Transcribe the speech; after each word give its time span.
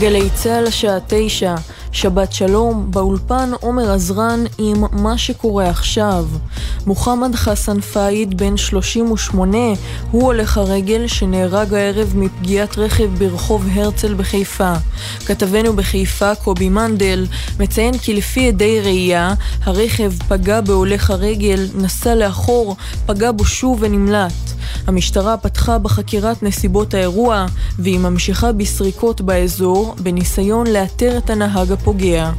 גלי 0.00 0.30
צה"ל 0.34 0.66
השעה 0.66 0.98
תשע, 1.06 1.54
שבת 1.92 2.32
שלום, 2.32 2.86
באולפן 2.90 3.50
עומר 3.60 3.90
עזרן 3.90 4.44
עם 4.58 4.84
מה 4.92 5.18
שקורה 5.18 5.68
עכשיו. 5.70 6.26
מוחמד 6.86 7.34
חסן 7.34 7.80
פאיד, 7.80 8.38
בן 8.38 8.56
38, 8.56 9.58
הוא 10.10 10.22
הולך 10.22 10.58
הרגל 10.58 11.06
שנהרג 11.06 11.74
הערב 11.74 12.12
מפגיעת 12.16 12.78
רכב 12.78 13.08
ברחוב 13.18 13.66
הרצל 13.72 14.14
בחיפה. 14.14 14.72
כתבנו 15.26 15.72
בחיפה, 15.72 16.34
קובי 16.34 16.68
מנדל, 16.68 17.26
מציין 17.60 17.98
כי 17.98 18.14
לפי 18.14 18.48
עדי 18.48 18.80
ראייה, 18.80 19.34
הרכב 19.64 20.12
פגע 20.28 20.60
בהולך 20.60 21.10
הרגל, 21.10 21.68
נסע 21.74 22.14
לאחור, 22.14 22.76
פגע 23.06 23.32
בו 23.32 23.44
שוב 23.44 23.78
ונמלט. 23.80 24.57
המשטרה 24.86 25.36
פתחה 25.36 25.78
בחקירת 25.78 26.42
נסיבות 26.42 26.94
האירוע, 26.94 27.46
והיא 27.78 27.98
ממשיכה 27.98 28.52
בסריקות 28.52 29.20
באזור, 29.20 29.94
בניסיון 30.02 30.66
לאתר 30.66 31.18
את 31.18 31.30
הנהג 31.30 31.72
הפוגע. 31.72 32.30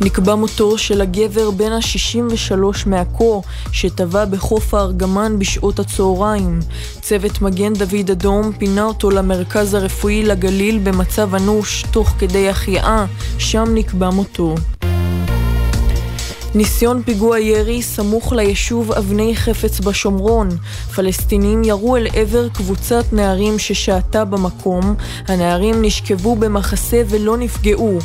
נקבע 0.00 0.34
מותו 0.34 0.78
של 0.78 1.00
הגבר 1.00 1.50
בן 1.50 1.72
ה-63 1.72 2.54
מעכו, 2.86 3.42
שטבע 3.72 4.24
בחוף 4.24 4.74
הארגמן 4.74 5.38
בשעות 5.38 5.78
הצהריים. 5.78 6.60
צוות 7.00 7.42
מגן 7.42 7.72
דוד 7.72 8.10
אדום 8.10 8.52
פינה 8.58 8.84
אותו 8.84 9.10
למרכז 9.10 9.74
הרפואי 9.74 10.22
לגליל 10.22 10.78
במצב 10.78 11.34
אנוש, 11.34 11.84
תוך 11.90 12.08
כדי 12.18 12.48
החייאה, 12.48 13.04
שם 13.38 13.64
נקבע 13.74 14.10
מותו. 14.10 14.54
ניסיון 16.54 17.02
פיגוע 17.02 17.38
ירי 17.38 17.82
סמוך 17.82 18.32
ליישוב 18.32 18.92
אבני 18.92 19.36
חפץ 19.36 19.80
בשומרון. 19.80 20.48
פלסטינים 20.94 21.64
ירו 21.64 21.96
אל 21.96 22.06
עבר 22.14 22.48
קבוצת 22.48 23.04
נערים 23.12 23.58
ששהתה 23.58 24.24
במקום. 24.24 24.94
הנערים 25.28 25.82
נשכבו 25.82 26.36
במחסה 26.36 27.02
ולא 27.08 27.36
נפגעו. 27.36 27.98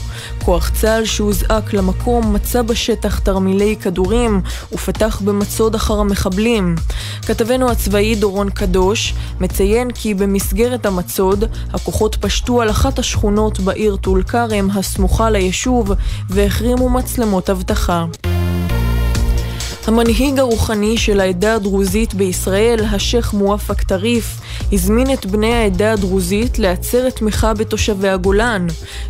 כוח 0.45 0.69
צה"ל 0.69 1.05
שהוזעק 1.05 1.73
למקום 1.73 2.33
מצא 2.33 2.61
בשטח 2.61 3.19
תרמילי 3.19 3.75
כדורים 3.81 4.41
ופתח 4.73 5.21
במצוד 5.25 5.75
אחר 5.75 5.99
המחבלים. 5.99 6.75
כתבנו 7.21 7.71
הצבאי 7.71 8.15
דורון 8.15 8.49
קדוש 8.49 9.13
מציין 9.39 9.91
כי 9.91 10.13
במסגרת 10.13 10.85
המצוד 10.85 11.43
הכוחות 11.73 12.15
פשטו 12.15 12.61
על 12.61 12.69
אחת 12.69 12.99
השכונות 12.99 13.59
בעיר 13.59 13.95
טול 13.95 14.23
כרם 14.23 14.69
הסמוכה 14.73 15.29
ליישוב 15.29 15.91
והחרימו 16.29 16.89
מצלמות 16.89 17.49
אבטחה. 17.49 18.05
המנהיג 19.87 20.39
הרוחני 20.39 20.97
של 20.97 21.19
העדה 21.19 21.55
הדרוזית 21.55 22.13
בישראל, 22.13 22.85
השייח' 22.91 23.33
מואפק 23.33 23.81
טריף, 23.83 24.39
הזמין 24.71 25.13
את 25.13 25.25
בני 25.25 25.53
העדה 25.53 25.93
הדרוזית 25.93 26.59
לעצרת 26.59 27.15
תמיכה 27.15 27.53
בתושבי 27.53 28.09
הגולן. 28.09 28.67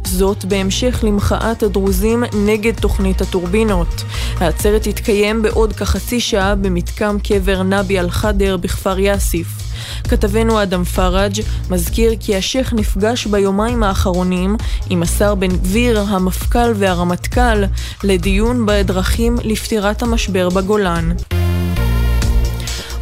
זאת 0.07 0.45
בהמשך 0.45 1.03
למחאת 1.03 1.63
הדרוזים 1.63 2.23
נגד 2.45 2.73
תוכנית 2.73 3.21
הטורבינות. 3.21 4.03
העצרת 4.37 4.83
תתקיים 4.83 5.41
בעוד 5.41 5.73
כחצי 5.73 6.19
שעה 6.19 6.55
במתקם 6.55 7.17
קבר 7.23 7.63
נבי 7.63 7.99
אל-חדר 7.99 8.57
בכפר 8.57 8.99
יאסיף. 8.99 9.60
כתבנו 10.09 10.63
אדם 10.63 10.83
פראג' 10.83 11.41
מזכיר 11.69 12.13
כי 12.19 12.35
השייח 12.35 12.73
נפגש 12.73 13.25
ביומיים 13.27 13.83
האחרונים 13.83 14.57
עם 14.89 15.03
השר 15.03 15.35
בן 15.35 15.57
גביר, 15.57 15.99
המפכ"ל 16.07 16.73
והרמטכ"ל 16.75 17.63
לדיון 18.03 18.65
בדרכים 18.65 19.35
לפתירת 19.43 20.03
המשבר 20.03 20.49
בגולן. 20.49 21.11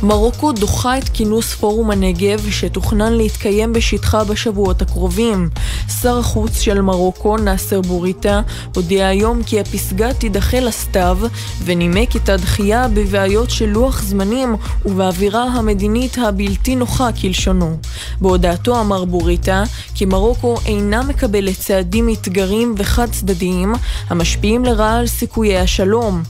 מרוקו 0.03 0.52
דוחה 0.52 0.97
את 0.97 1.09
כינוס 1.09 1.53
פורום 1.53 1.92
הנגב 1.92 2.50
שתוכנן 2.52 3.14
להתקיים 3.14 3.73
בשטחה 3.73 4.23
בשבועות 4.23 4.82
הקרובים. 4.82 5.49
שר 6.02 6.17
החוץ 6.17 6.60
של 6.60 6.82
מרוקו, 6.82 7.37
נאסר 7.37 7.82
בוריטה, 7.82 8.42
הודיע 8.76 9.08
היום 9.08 9.43
כי 9.43 9.59
הפסגה 9.59 10.14
תידחה 10.14 10.59
לסתיו 10.59 11.17
ונימק 11.65 12.15
את 12.15 12.30
הדחייה 12.30 12.88
בבעיות 12.88 13.49
של 13.49 13.65
לוח 13.65 14.02
זמנים 14.02 14.55
ובאווירה 14.86 15.43
המדינית 15.43 16.17
הבלתי 16.17 16.76
נוחה 16.76 17.09
כלשונו. 17.21 17.77
בהודעתו 18.21 18.82
אמר 18.82 19.05
בוריטה 19.05 19.64
כי 19.95 20.05
מרוקו 20.05 20.55
אינה 20.65 21.04
מקבלת 21.04 21.59
צעדים 21.59 22.08
מתגרים 22.08 22.76
וחד 22.77 23.11
צדדיים 23.11 23.73
המשפיעים 24.09 24.65
לרעה 24.65 24.99
על 24.99 25.08
סיכויי 25.08 25.58
השלום. 25.58 26.23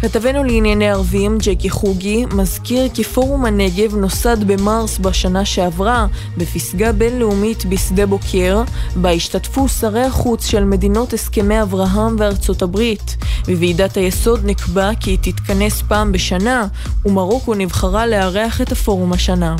כתבנו 0.00 0.44
לענייני 0.44 0.90
ערבים, 0.90 1.38
ג'קי 1.38 1.70
חוגי, 1.70 2.24
מזכיר 2.34 2.88
כי 2.94 2.99
פורום 3.04 3.44
הנגב 3.44 3.96
נוסד 3.96 4.44
במרס 4.44 4.98
בשנה 4.98 5.44
שעברה, 5.44 6.06
בפסגה 6.36 6.92
בינלאומית 6.92 7.64
בשדה 7.64 8.06
בוקר, 8.06 8.62
בה 8.96 9.10
השתתפו 9.10 9.68
שרי 9.68 10.02
החוץ 10.02 10.46
של 10.46 10.64
מדינות 10.64 11.12
הסכמי 11.12 11.62
אברהם 11.62 12.16
וארצות 12.18 12.62
הברית. 12.62 13.16
בוועידת 13.46 13.96
היסוד 13.96 14.40
נקבע 14.44 14.90
כי 15.00 15.10
היא 15.10 15.18
תתכנס 15.22 15.82
פעם 15.82 16.12
בשנה, 16.12 16.66
ומרוקו 17.04 17.54
נבחרה 17.54 18.06
לארח 18.06 18.60
את 18.60 18.72
הפורום 18.72 19.12
השנה. 19.12 19.56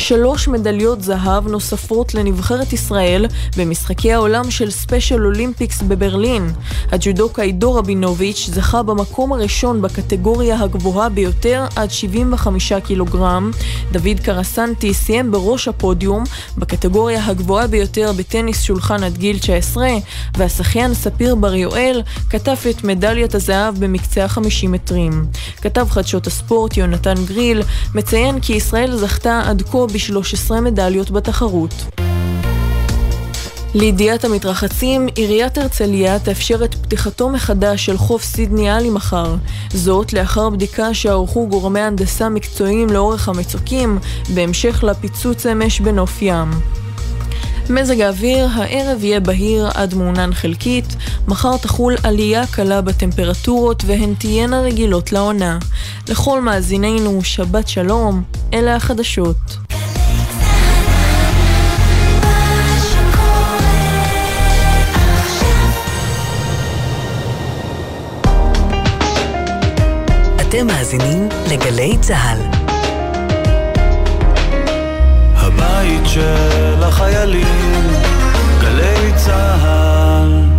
שלוש 0.00 0.48
מדליות 0.48 1.02
זהב 1.02 1.48
נוספות 1.48 2.14
לנבחרת 2.14 2.72
ישראל 2.72 3.26
במשחקי 3.56 4.12
העולם 4.12 4.50
של 4.50 4.70
ספיישל 4.70 5.26
אולימפיקס 5.26 5.82
בברלין. 5.82 6.52
הג'ודוקאי 6.92 7.52
דור 7.52 7.78
רבינוביץ' 7.78 8.50
זכה 8.52 8.82
במקום 8.82 9.32
הראשון 9.32 9.82
בקטגוריה 9.82 10.60
הגבוהה 10.60 11.08
ביותר 11.08 11.66
עד 11.76 11.90
75 11.90 12.72
קילוגרם. 12.72 13.50
דוד 13.92 14.20
קרסנטי 14.22 14.94
סיים 14.94 15.30
בראש 15.30 15.68
הפודיום 15.68 16.24
בקטגוריה 16.58 17.26
הגבוהה 17.26 17.66
ביותר 17.66 18.12
בטניס 18.16 18.62
שולחן 18.62 19.04
עד 19.04 19.16
גיל 19.16 19.38
19, 19.38 19.88
והשחיין 20.36 20.94
ספיר 20.94 21.34
בר 21.34 21.54
יואל 21.54 22.02
קטף 22.30 22.56
את 22.70 22.84
מדליית 22.84 23.34
הזהב 23.34 23.78
במקצה 23.78 24.24
ה-50 24.24 24.68
מטרים. 24.68 25.24
כתב 25.60 25.86
חדשות 25.90 26.26
הספורט 26.26 26.76
יונתן 26.76 27.14
גריל 27.24 27.62
מציין 27.94 28.40
כי 28.40 28.52
ישראל 28.52 28.96
זכתה 28.96 29.42
עד 29.44 29.62
כה 29.62 29.89
ב-13 29.90 30.60
מדליות 30.60 31.10
בתחרות. 31.10 31.74
לידיעת 33.74 34.24
המתרחצים, 34.24 35.06
עיריית 35.14 35.58
הרצליה 35.58 36.18
תאפשר 36.18 36.64
את 36.64 36.74
פתיחתו 36.74 37.28
מחדש 37.28 37.86
של 37.86 37.98
חוף 37.98 38.24
סידני 38.24 38.70
עלי 38.70 38.90
מחר. 38.90 39.36
זאת 39.72 40.12
לאחר 40.12 40.50
בדיקה 40.50 40.94
שערכו 40.94 41.48
גורמי 41.48 41.80
הנדסה 41.80 42.28
מקצועיים 42.28 42.88
לאורך 42.88 43.28
המצוקים, 43.28 43.98
בהמשך 44.34 44.84
לפיצוץ 44.84 45.46
אמש 45.46 45.80
בנוף 45.80 46.22
ים. 46.22 46.50
מזג 47.70 48.00
האוויר, 48.00 48.48
הערב 48.52 49.04
יהיה 49.04 49.20
בהיר 49.20 49.68
עד 49.74 49.94
מעונן 49.94 50.34
חלקית, 50.34 50.96
מחר 51.28 51.56
תחול 51.56 51.96
עלייה 52.02 52.46
קלה 52.46 52.80
בטמפרטורות 52.80 53.82
והן 53.86 54.14
תהיינה 54.18 54.60
רגילות 54.60 55.12
לעונה. 55.12 55.58
לכל 56.08 56.40
מאזינינו, 56.40 57.24
שבת 57.24 57.68
שלום, 57.68 58.22
אלה 58.52 58.76
החדשות. 58.76 59.69
אתם 70.50 70.66
מאזינים 70.66 71.28
לגלי 71.52 71.98
צה"ל. 72.00 72.38
הבית 75.34 76.02
של 76.06 76.82
החיילים, 76.82 77.90
גלי 78.60 79.12
צה"ל 79.16 80.49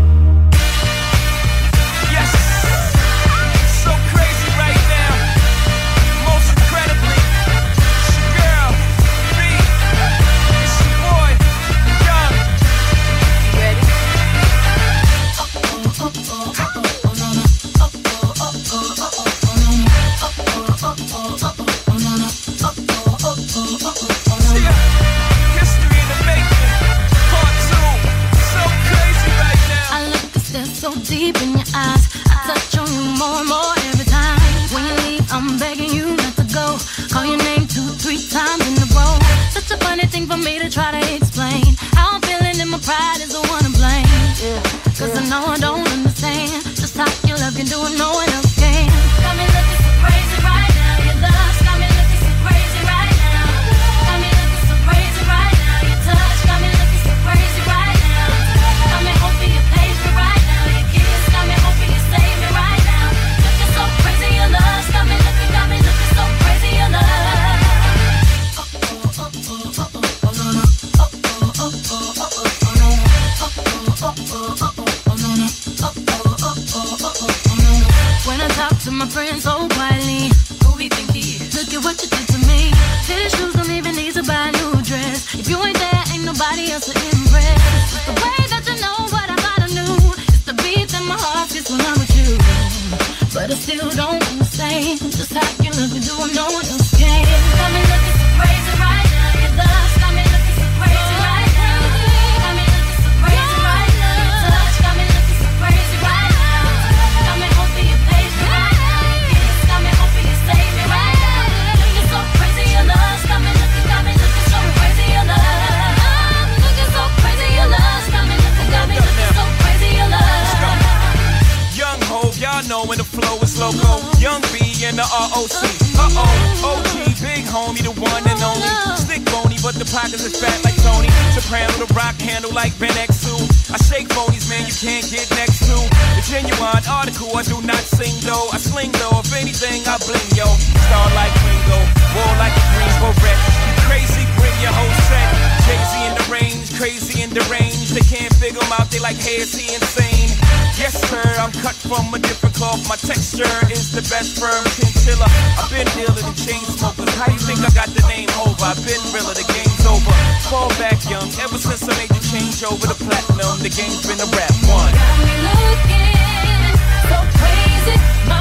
cut 151.62 151.78
from 151.78 152.10
a 152.14 152.20
different 152.20 152.56
cloth. 152.58 152.82
My 152.90 152.98
texture 152.98 153.46
is 153.70 153.94
the 153.94 154.02
best 154.10 154.42
firm 154.42 154.66
chinchilla. 154.74 155.30
I've 155.62 155.70
been 155.70 155.86
dealing 155.94 156.26
in 156.26 156.34
chain 156.34 156.66
smokers. 156.66 157.14
How 157.22 157.30
you 157.30 157.38
think 157.38 157.62
I 157.62 157.70
got 157.78 157.90
the 157.94 158.02
name 158.10 158.30
over? 158.42 158.66
I've 158.66 158.82
been 158.82 158.98
realer, 159.14 159.38
the 159.38 159.46
game's 159.46 159.86
over. 159.86 160.12
Fall 160.50 160.74
back 160.82 160.98
young, 161.06 161.30
ever 161.38 161.62
since 161.62 161.86
I 161.86 161.94
made 162.02 162.10
the 162.10 162.22
change 162.34 162.66
over 162.66 162.82
the 162.90 162.98
platinum, 162.98 163.62
the 163.62 163.70
game's 163.70 164.02
been 164.10 164.18
a 164.18 164.30
rap 164.34 164.56
one. 164.66 164.90
Got 164.90 165.18
me 165.22 165.38
looking 165.46 166.74
so 167.06 167.18
crazy, 167.38 167.96
my 168.26 168.41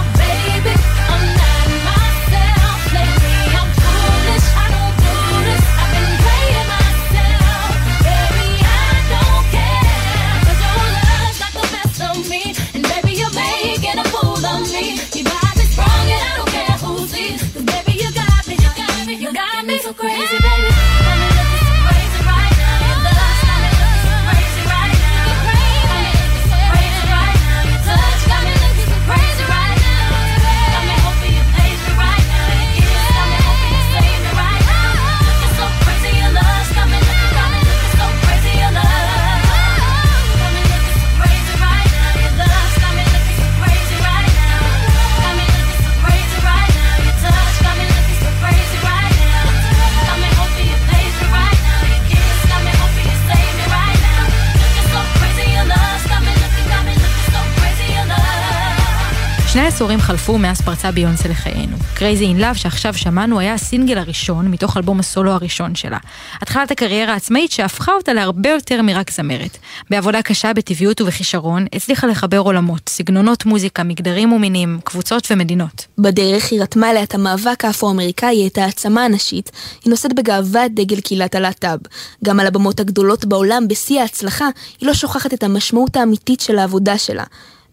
עשורים 59.80 60.00
חלפו 60.00 60.38
מאז 60.38 60.60
פרצה 60.60 60.90
ביונסה 60.90 61.28
לחיינו. 61.28 61.76
Crazy 61.96 62.36
in 62.36 62.40
Love 62.40 62.54
שעכשיו 62.54 62.94
שמענו 62.94 63.38
היה 63.38 63.54
הסינגל 63.54 63.98
הראשון 63.98 64.48
מתוך 64.48 64.76
אלבום 64.76 65.00
הסולו 65.00 65.30
הראשון 65.30 65.74
שלה. 65.74 65.98
התחלת 66.42 66.70
הקריירה 66.70 67.12
העצמאית 67.12 67.52
שהפכה 67.52 67.92
אותה 67.92 68.12
להרבה 68.12 68.50
יותר 68.50 68.82
מרק 68.82 69.10
זמרת. 69.10 69.58
בעבודה 69.90 70.22
קשה, 70.22 70.52
בטבעיות 70.52 71.00
ובכישרון, 71.00 71.66
הצליחה 71.74 72.06
לחבר 72.06 72.38
עולמות, 72.38 72.88
סגנונות 72.88 73.46
מוזיקה, 73.46 73.82
מגדרים 73.82 74.32
ומינים, 74.32 74.80
קבוצות 74.84 75.28
ומדינות. 75.30 75.86
בדרך 75.98 76.52
היא 76.52 76.62
רתמה 76.62 76.90
אליה 76.90 77.02
את 77.02 77.14
המאבק 77.14 77.64
האפרו-אמריקאי, 77.64 78.46
את 78.46 78.58
העצמה 78.58 79.04
הנשית. 79.04 79.50
היא 79.84 79.90
נושאת 79.90 80.12
בגאווה 80.12 80.66
את 80.66 80.74
דגל 80.74 81.00
קהילת 81.00 81.34
הלהט"ב. 81.34 81.78
גם 82.24 82.40
על 82.40 82.46
הבמות 82.46 82.80
הגדולות 82.80 83.24
בעולם, 83.24 83.68
בשיא 83.68 84.00
ההצלחה, 84.00 84.46
היא 84.80 84.86
לא 84.86 84.94
שוכחת 84.94 85.34
את 85.34 85.42
המשמעות 85.42 85.96
האמיתית 85.96 86.40
של 86.40 86.58
העבודה 86.58 86.98
שלה. 86.98 87.24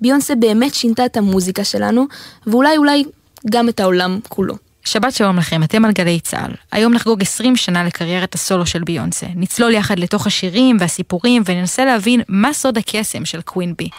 ביונסה 0.01 0.35
באמת 0.35 0.73
שינתה 0.73 1.05
את 1.05 1.17
המוזיקה 1.17 1.63
שלנו, 1.63 2.05
ואולי 2.47 2.77
אולי 2.77 3.03
גם 3.49 3.69
את 3.69 3.79
העולם 3.79 4.19
כולו. 4.29 4.55
שבת 4.85 5.13
שלום 5.13 5.37
לכם, 5.37 5.63
אתם 5.63 5.85
על 5.85 5.91
גלי 5.91 6.19
צה"ל. 6.19 6.51
היום 6.71 6.93
נחגוג 6.93 7.21
20 7.21 7.55
שנה 7.55 7.83
לקריירת 7.83 8.35
הסולו 8.35 8.65
של 8.65 8.83
ביונסה. 8.83 9.25
נצלול 9.35 9.73
יחד 9.73 9.99
לתוך 9.99 10.27
השירים 10.27 10.77
והסיפורים 10.79 11.43
וננסה 11.45 11.85
להבין 11.85 12.21
מה 12.27 12.53
סוד 12.53 12.77
הקסם 12.77 13.25
של 13.25 13.41
קווין 13.41 13.73
בי. 13.77 13.89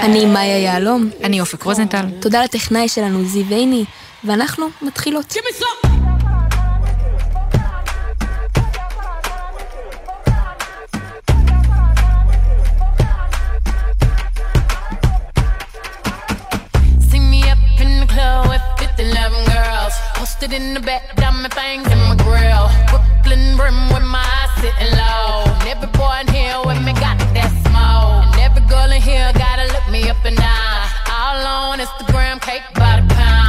אני 0.00 0.26
מאיה 0.26 0.58
יהלום. 0.58 1.10
אני 1.24 1.40
אופק 1.40 1.62
רוזנטל. 1.62 2.04
תודה 2.20 2.44
לטכנאי 2.44 2.88
שלנו 2.88 3.24
זיו 3.24 3.46
עיני, 3.50 3.84
ואנחנו 4.24 4.66
מתחילות. 4.82 5.34
Posted 20.22 20.52
in 20.52 20.72
the 20.72 20.78
back, 20.78 21.16
diamond 21.16 21.52
fangs 21.52 21.90
in 21.90 21.98
my 21.98 22.14
grill. 22.14 22.70
Brooklyn 22.86 23.56
brim 23.56 23.74
with 23.92 24.06
my 24.06 24.22
eyes 24.22 24.54
sitting 24.62 24.94
low. 24.94 25.50
And 25.58 25.68
every 25.68 25.88
boy 25.98 26.14
in 26.20 26.28
here 26.28 26.58
with 26.64 26.78
me 26.84 26.92
got 26.92 27.18
that 27.34 27.50
smoke. 27.66 28.30
And 28.30 28.40
every 28.40 28.62
girl 28.70 28.92
in 28.92 29.02
here 29.02 29.32
gotta 29.34 29.66
look 29.72 29.90
me 29.90 30.08
up 30.08 30.24
and 30.24 30.36
down. 30.36 30.88
All 31.10 31.44
on 31.44 31.80
Instagram, 31.80 32.40
cake 32.40 32.62
by 32.72 33.00
the 33.00 33.14
pound. 33.16 33.41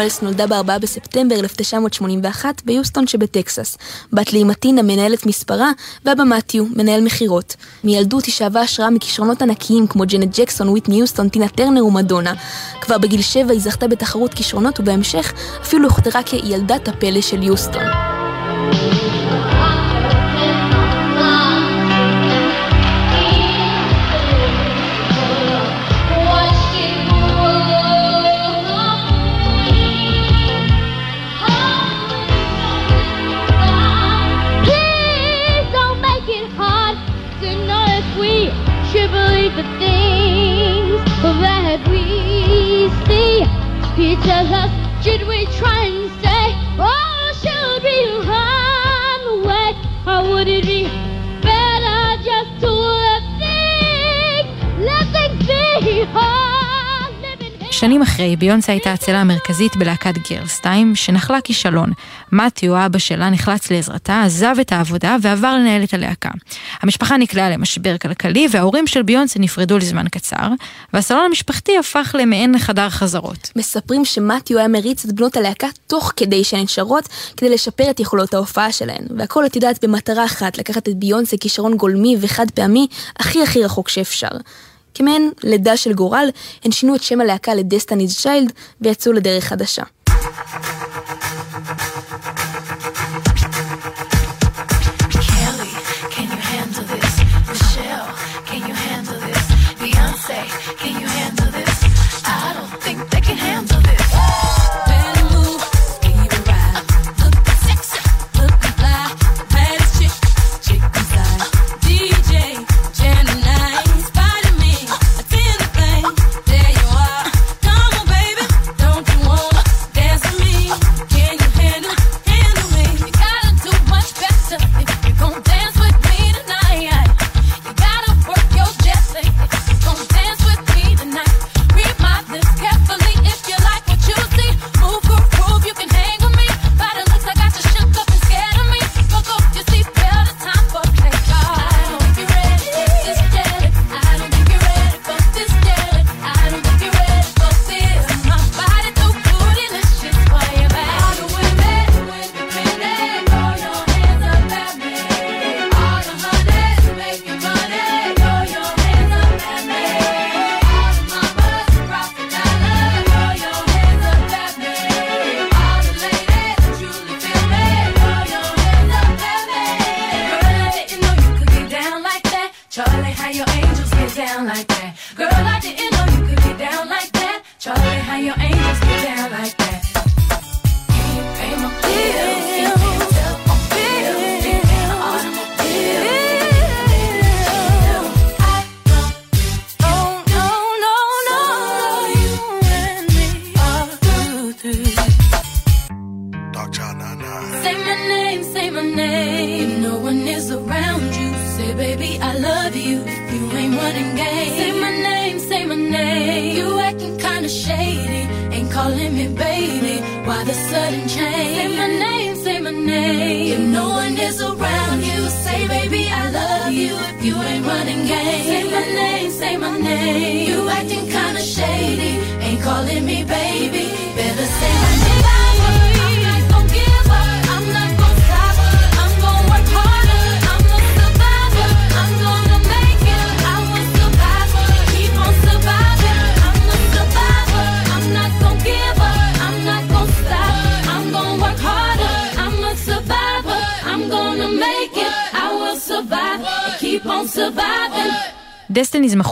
נואלס 0.00 0.22
נולדה 0.22 0.46
ב-4 0.46 0.78
בספטמבר 0.78 1.34
1981 1.34 2.62
ביוסטון 2.64 3.06
שבטקסס. 3.06 3.78
בת 4.12 4.32
לאימתינה 4.32 4.82
מנהלת 4.82 5.26
מספרה, 5.26 5.70
ואבא 6.04 6.24
מתיו 6.24 6.64
מנהל 6.76 7.00
מכירות. 7.00 7.56
מילדות 7.84 8.24
היא 8.24 8.32
שאבה 8.32 8.60
השראה 8.60 8.90
מכישרונות 8.90 9.42
ענקיים 9.42 9.86
כמו 9.86 10.04
ג'נט 10.06 10.38
ג'קסון, 10.38 10.68
וויטני 10.68 11.00
יוסטון, 11.00 11.28
טינה 11.28 11.48
טרנר 11.48 11.86
ומדונה. 11.86 12.34
כבר 12.80 12.98
בגיל 12.98 13.22
7 13.22 13.52
היא 13.52 13.60
זכתה 13.60 13.88
בתחרות 13.88 14.34
כישרונות 14.34 14.80
ובהמשך 14.80 15.32
אפילו 15.62 15.88
הוכתרה 15.88 16.22
כילדת 16.22 16.88
הפלא 16.88 17.20
של 17.20 17.42
יוסטון. 17.42 17.84
He 43.96 44.16
tells 44.16 44.50
us, 44.50 44.70
should 45.04 45.26
we 45.28 45.46
try 45.58 45.84
and 45.84 46.10
say, 46.22 46.54
oh, 46.78 47.32
should 47.42 47.82
we 47.82 47.96
run 48.26 49.20
away? 49.44 49.74
Or 50.06 50.30
would 50.34 50.48
it 50.48 50.64
be 50.64 50.84
שנים 57.80 58.02
אחרי, 58.02 58.36
ביונסה 58.36 58.72
הייתה 58.72 58.92
הצלע 58.92 59.18
המרכזית 59.18 59.76
בלהקת 59.76 60.14
גרלסטיים, 60.30 60.94
שנחלה 60.94 61.40
כישלון. 61.40 61.92
מתיו, 62.32 62.76
האבא 62.76 62.98
שלה, 62.98 63.30
נחלץ 63.30 63.70
לעזרתה, 63.70 64.22
עזב 64.22 64.54
את 64.60 64.72
העבודה 64.72 65.16
ועבר 65.22 65.54
לנהל 65.54 65.84
את 65.84 65.94
הלהקה. 65.94 66.28
המשפחה 66.82 67.16
נקלעה 67.16 67.50
למשבר 67.50 67.98
כלכלי, 67.98 68.48
וההורים 68.50 68.86
של 68.86 69.02
ביונסה 69.02 69.38
נפרדו 69.38 69.78
לזמן 69.78 70.08
קצר, 70.08 70.48
והסלון 70.92 71.24
המשפחתי 71.24 71.78
הפך 71.78 72.14
למעין 72.18 72.58
חדר 72.58 72.90
חזרות. 72.90 73.50
מספרים 73.56 74.04
שמתיו 74.04 74.58
היה 74.58 74.68
מריץ 74.68 75.04
את 75.04 75.12
בנות 75.12 75.36
הלהקה 75.36 75.68
תוך 75.86 76.12
כדי 76.16 76.44
שהן 76.44 76.66
שרות, 76.66 77.08
כדי 77.36 77.50
לשפר 77.50 77.90
את 77.90 78.00
יכולות 78.00 78.34
ההופעה 78.34 78.72
שלהן. 78.72 79.04
והכל, 79.18 79.46
את 79.46 79.56
יודעת, 79.56 79.84
במטרה 79.84 80.24
אחת, 80.24 80.58
לקחת 80.58 80.88
את 80.88 80.96
ביונסה 80.96 81.36
כישרון 81.36 81.76
גולמי 81.76 82.16
וחד 82.20 82.46
פעמי, 82.54 82.86
הכי 83.18 83.42
הכי 83.42 83.64
רחוק 83.64 83.88
שאפשר. 83.88 84.28
כמעין 84.94 85.30
לידה 85.42 85.76
של 85.76 85.92
גורל, 85.92 86.28
הן 86.64 86.72
שינו 86.72 86.94
את 86.94 87.02
שם 87.02 87.20
הלהקה 87.20 87.54
לדסטיניז 87.54 88.18
צ'יילד 88.18 88.52
ויצאו 88.80 89.12
לדרך 89.12 89.44
חדשה. 89.44 89.82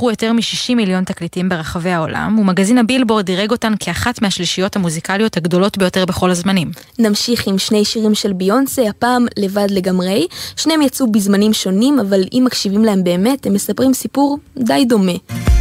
דסטיניז 0.09 0.19
מכרו 0.19 0.29
יותר 0.29 0.33
מ-60 0.33 0.75
מיליון 0.77 1.05
תקליטים 1.05 1.49
ברחבי 1.49 1.91
העולם, 1.91 2.39
ומגזין 2.39 2.79
הבילבורד 2.79 3.27
דירג 3.27 3.51
אותן 3.51 3.73
כאחת 3.81 4.23
מהשלישיות 4.23 4.77
המוזיקליות 4.77 5.37
הגדולות 5.37 5.79
ביותר 5.79 6.05
בכל 6.05 6.31
הזמנים. 6.31 6.71
נמשיך 6.99 7.47
עם 7.47 7.59
שני 7.59 7.85
שירים 7.85 8.15
של 8.15 8.33
ביונסה, 8.33 8.89
הפעם 8.89 9.27
לבד 9.37 9.67
לגמרי. 9.71 10.27
שניהם 10.57 10.83
יצאו 10.83 11.13
בזמנים 11.13 11.53
שונים, 11.53 12.01
אבל 12.01 12.21
אם 12.33 12.43
מקשיבים 12.47 12.85
להם 12.85 13.05
באמת, 13.05 13.47
הם 13.47 13.53
מספרים 13.53 13.95
סיפור 13.95 14.39
די 14.57 14.85
דומה. 14.89 15.58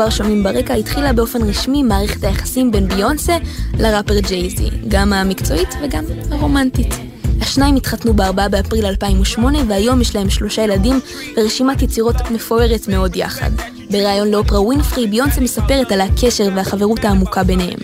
שאנחנו 0.00 0.24
כבר 0.24 0.24
שומעים 0.24 0.42
ברקע 0.42 0.74
התחילה 0.74 1.12
באופן 1.12 1.42
רשמי 1.42 1.82
מערכת 1.82 2.24
היחסים 2.24 2.70
בין 2.70 2.88
ביונסה 2.88 3.36
לראפר 3.78 4.20
ג'ייזי, 4.20 4.68
גם 4.88 5.12
המקצועית 5.12 5.68
וגם 5.82 6.04
הרומנטית. 6.30 6.94
השניים 7.40 7.76
התחתנו 7.76 8.14
ב-4 8.14 8.48
באפריל 8.50 8.86
2008 8.86 9.58
והיום 9.68 10.00
יש 10.00 10.16
להם 10.16 10.30
שלושה 10.30 10.62
ילדים 10.62 11.00
ורשימת 11.36 11.82
יצירות 11.82 12.30
מפוארת 12.30 12.88
מאוד 12.88 13.16
יחד. 13.16 13.50
בריאיון 13.90 14.30
לאופרה 14.30 14.60
ווינפרי 14.60 15.06
ביונסה 15.06 15.40
מספרת 15.40 15.92
על 15.92 16.00
הקשר 16.00 16.48
והחברות 16.56 17.04
העמוקה 17.04 17.44
ביניהם. 17.44 17.78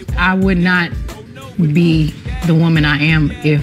Be 1.58 2.12
the 2.46 2.54
woman 2.62 2.84
I 2.84 2.98
am 3.14 3.24
if 3.44 3.62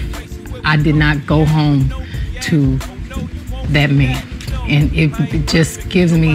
I 0.64 0.76
did 0.76 0.96
not 1.04 1.16
go 1.32 1.44
home 1.56 1.80
to 2.48 2.56
that 3.74 3.90
man. 4.00 4.18
And 4.74 4.84
it 5.02 5.10
just 5.54 5.74
gives 5.94 6.12
me 6.24 6.34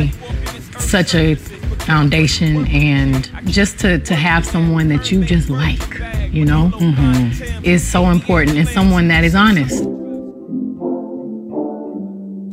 such 0.94 1.12
a 1.16 1.36
foundation 1.82 2.68
and 2.68 3.30
just 3.58 3.80
to, 3.80 4.00
to 4.00 4.16
have 4.16 4.46
someone 4.46 4.88
that 4.90 5.12
you 5.12 5.24
just 5.24 5.50
like, 5.50 5.92
you 6.32 6.46
know, 6.46 6.72
mm-hmm. 6.80 7.64
is 7.64 7.82
so 7.96 8.10
important 8.10 8.58
and 8.58 8.68
someone 8.68 9.08
that 9.08 9.24
is 9.24 9.36
honest. 9.36 9.84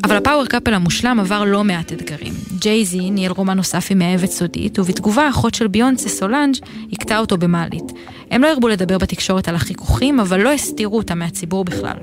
אבל 0.04 0.16
ה 0.16 0.21
power 0.21 0.46
couple 0.46 0.74
המושלם 0.74 1.20
עבר 1.20 1.44
לא 1.44 1.64
מעט 1.64 1.92
אתגרים. 1.92 2.32
ג'ייזי 2.58 3.10
ניהל 3.10 3.32
רומן 3.32 3.56
נוסף 3.56 3.86
עם 3.90 3.98
מאהבת 3.98 4.30
סודית, 4.30 4.78
ובתגובה 4.78 5.28
אחותה 5.28 5.54
של 5.54 5.68
ביונסה 5.68 6.08
סולנג' 6.08 6.54
הכתה 6.92 7.18
אותו 7.18 7.36
במעלית. 7.36 7.92
הם 8.30 8.42
לא 8.42 8.48
הרבו 8.48 8.68
לדבר 8.68 8.98
בתקשורת 8.98 9.48
על 9.48 9.54
החיכוכים, 9.54 10.20
אבל 10.20 10.40
לא 10.40 10.52
הסתירו 10.52 10.96
אותם 10.96 11.18
מהציבור 11.18 11.64
בכלל. 11.64 11.96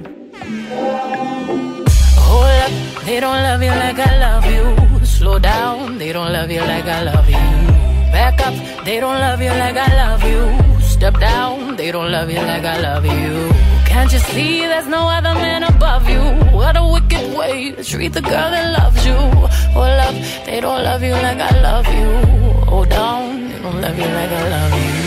They 3.06 3.20
don't 3.20 3.42
love 3.48 3.62
you 3.62 3.74
like 3.84 4.00
I 4.00 4.18
love 4.26 4.46
you. 4.46 4.83
Slow 5.24 5.40
down, 5.40 6.00
they 6.00 6.12
don't 6.12 6.34
love 6.34 6.52
you 6.52 6.60
like 6.60 6.84
I 6.84 7.02
love 7.04 7.30
you. 7.30 7.48
Back 8.12 8.42
up, 8.46 8.84
they 8.84 9.00
don't 9.00 9.18
love 9.22 9.42
you 9.42 9.52
like 9.52 9.78
I 9.78 9.90
love 10.04 10.22
you. 10.22 10.82
Step 10.82 11.18
down, 11.18 11.78
they 11.78 11.94
don't 11.94 12.12
love 12.12 12.30
you 12.30 12.42
like 12.42 12.66
I 12.66 12.82
love 12.82 13.06
you. 13.06 13.50
Can't 13.86 14.12
you 14.12 14.20
see 14.20 14.68
there's 14.68 14.90
no 14.90 15.08
other 15.08 15.34
man 15.36 15.64
above 15.64 16.10
you? 16.10 16.20
What 16.52 16.76
a 16.76 16.84
wicked 16.84 17.38
way 17.38 17.72
to 17.72 17.86
treat 17.86 18.12
the 18.12 18.22
girl 18.22 18.50
that 18.56 18.78
loves 18.78 19.06
you. 19.06 19.16
Oh, 19.16 19.88
love, 20.02 20.16
they 20.46 20.60
don't 20.60 20.84
love 20.84 21.02
you 21.02 21.14
like 21.14 21.40
I 21.40 21.54
love 21.62 21.88
you. 21.88 22.10
Oh, 22.68 22.84
down, 22.84 23.48
they 23.50 23.60
don't 23.60 23.80
love 23.80 23.98
you 23.98 24.10
like 24.20 24.30
I 24.30 24.50
love 24.50 24.74
you. 24.98 25.03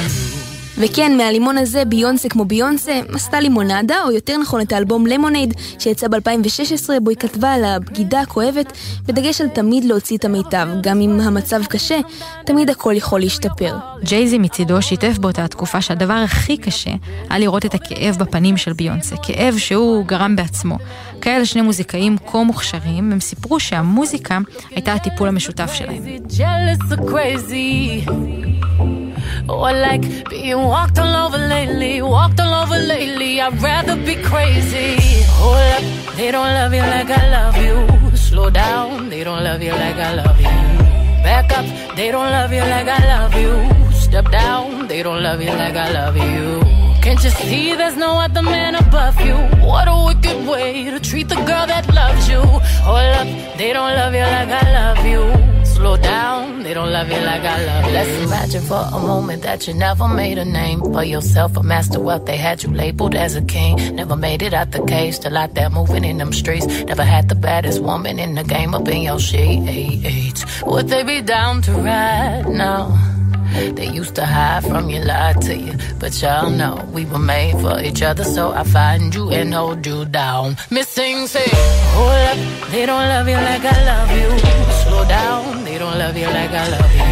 וכן, 0.79 1.17
מהלימון 1.17 1.59
הזה 1.59 1.85
ביונסה 1.85 2.29
כמו 2.29 2.45
ביונסה 2.45 3.01
עשתה 3.15 3.41
לימונדה, 3.41 4.03
או 4.05 4.12
יותר 4.12 4.37
נכון 4.37 4.61
את 4.61 4.73
האלבום 4.73 5.07
למונייד, 5.07 5.55
שיצא 5.79 6.09
ב-2016, 6.09 7.01
בו 7.03 7.11
היא 7.11 7.19
כתבה 7.19 7.53
על 7.53 7.65
הבגידה 7.65 8.21
הכואבת, 8.21 8.73
בדגש 9.07 9.41
על 9.41 9.49
תמיד 9.49 9.85
להוציא 9.85 10.17
את 10.17 10.25
המיטב, 10.25 10.69
גם 10.81 11.01
אם 11.01 11.21
המצב 11.21 11.65
קשה, 11.65 11.99
תמיד 12.47 12.71
הכל 12.71 12.93
יכול 12.97 13.21
להשתפר. 13.21 13.77
ג'ייזי 14.05 14.39
מצידו 14.39 14.83
שיתף 14.83 15.19
באותה 15.19 15.45
התקופה 15.45 15.83
שהדבר 15.83 16.15
הכי 16.15 16.57
קשה 16.57 16.91
היה 17.31 17.39
לראות 17.39 17.67
את 17.67 17.75
הכאב 17.75 18.17
בפנים 18.19 18.57
של 18.57 18.73
ביונסה, 18.73 19.17
כאב 19.23 19.55
שהוא 19.59 20.05
גרם 20.07 20.37
בעצמו. 20.37 20.77
כאלה 21.21 21.47
שני 21.47 21.62
מוזיקאים 21.62 22.17
כה 22.27 22.43
מוכשרים, 22.43 23.12
הם 23.12 23.21
סיפרו 23.21 23.61
שהמוזיקה 23.61 24.39
הייתה 24.71 24.93
הטיפול 24.93 25.29
המשותף 25.29 25.73
שלהם. 25.73 26.03
Or 29.48 29.72
like 29.72 30.28
being 30.28 30.59
walked 30.59 30.98
all 30.98 31.26
over 31.26 31.38
lately, 31.38 32.02
walked 32.02 32.40
all 32.40 32.52
over 32.52 32.78
lately. 32.78 33.40
I'd 33.40 33.62
rather 33.62 33.96
be 33.96 34.16
crazy. 34.16 34.96
Hold 35.38 35.56
up, 35.56 36.16
they 36.16 36.32
don't 36.32 36.46
love 36.46 36.74
you 36.74 36.80
like 36.80 37.11
I 37.11 37.30
love 37.30 37.56
you. 37.56 38.16
Slow 38.16 38.50
down, 38.50 39.09
they 39.09 39.22
don't 39.22 39.44
love 39.44 39.62
you 39.62 39.70
like 39.70 39.96
I 39.96 40.14
love 40.14 40.40
you. 40.40 40.56
Back 41.22 41.52
up, 41.59 41.96
they 41.96 42.11
don't 42.11 42.30
love 42.30 42.52
you 42.52 42.61
like 42.61 42.88
I 42.88 43.02
love 43.06 43.35
you. 43.35 43.92
Step 43.92 44.30
down, 44.32 44.88
they 44.88 45.02
don't 45.04 45.22
love 45.22 45.40
you 45.40 45.50
like 45.50 45.76
I 45.76 45.92
love 45.92 46.16
you. 46.16 46.61
Can't 47.02 47.22
you 47.22 47.30
see 47.30 47.76
there's 47.76 47.96
no 47.96 48.18
other 48.18 48.42
man 48.42 48.74
above 48.74 49.20
you? 49.20 49.37
What 49.64 49.87
a 49.87 50.06
wicked 50.06 50.44
way 50.48 50.90
to 50.90 50.98
treat 50.98 51.28
the 51.28 51.37
girl 51.37 51.66
that 51.68 51.87
loves 51.94 52.28
you. 52.28 52.40
Hold 52.40 53.14
up, 53.20 53.59
they 53.59 53.72
don't 53.72 53.94
love 53.94 54.12
you 54.12 54.22
like 54.22 54.48
I 54.48 54.72
love 54.72 55.06
you 55.06 55.56
slow 55.77 55.97
down. 55.97 56.62
They 56.62 56.75
don't 56.75 56.91
love 56.91 57.09
you 57.09 57.21
like 57.31 57.43
I 57.43 57.65
love 57.65 57.85
you. 57.87 57.93
Let's 57.93 58.25
imagine 58.27 58.62
for 58.62 58.83
a 58.99 58.99
moment 58.99 59.43
that 59.43 59.69
you 59.69 59.75
never 59.75 60.09
made 60.09 60.39
a 60.39 60.45
name 60.45 60.81
for 60.81 61.05
yourself, 61.05 61.57
a 61.57 61.62
master 61.62 62.01
wealth. 62.01 62.25
They 62.27 62.37
had 62.37 62.62
you 62.62 62.71
labeled 62.73 63.15
as 63.15 63.37
a 63.37 63.43
king. 63.43 63.95
Never 63.95 64.17
made 64.17 64.43
it 64.43 64.55
out 64.55 64.73
the 64.73 64.85
cage, 64.85 65.15
still 65.15 65.37
out 65.37 65.55
there 65.55 65.71
moving 65.71 66.05
in 66.05 66.19
them 66.19 66.33
streets. 66.33 66.67
Never 66.67 67.05
had 67.05 67.29
the 67.29 67.35
baddest 67.35 67.81
woman 67.83 68.19
in 68.19 68.35
the 68.35 68.45
game 68.45 68.75
up 68.75 68.89
in 68.89 69.03
your 69.03 69.21
sheets. 69.21 70.45
Would 70.62 70.89
they 70.89 71.03
be 71.05 71.21
down 71.23 71.62
to 71.62 71.73
ride 71.73 72.49
now? 72.49 73.15
They 73.57 73.88
used 73.88 74.14
to 74.16 74.25
hide 74.27 74.64
from 74.64 74.90
you, 74.90 75.01
lie 75.01 75.33
to 75.47 75.57
you. 75.57 75.75
But 75.99 76.12
y'all 76.21 76.51
know 76.51 76.75
we 76.92 77.05
were 77.07 77.19
made 77.19 77.57
for 77.61 77.81
each 77.81 78.03
other, 78.03 78.25
so 78.25 78.53
I 78.53 78.64
find 78.64 79.14
you 79.14 79.31
and 79.31 79.53
hold 79.55 79.87
you 79.87 80.05
down. 80.05 80.57
Missing 80.71 81.27
say, 81.27 81.49
hold 81.97 82.25
up, 82.31 82.38
they 82.71 82.85
don't 82.85 83.09
love 83.14 83.29
you 83.29 83.40
like 83.51 83.64
I 83.64 83.79
love 83.92 84.11
you. 84.21 84.29
Slow 84.83 85.05
down, 85.09 85.64
they 85.64 85.79
don't 85.79 85.99
love 85.99 86.16
you 86.16 86.27
like 86.27 86.51
I 86.51 86.69
love 86.69 86.92
you. 87.01 87.09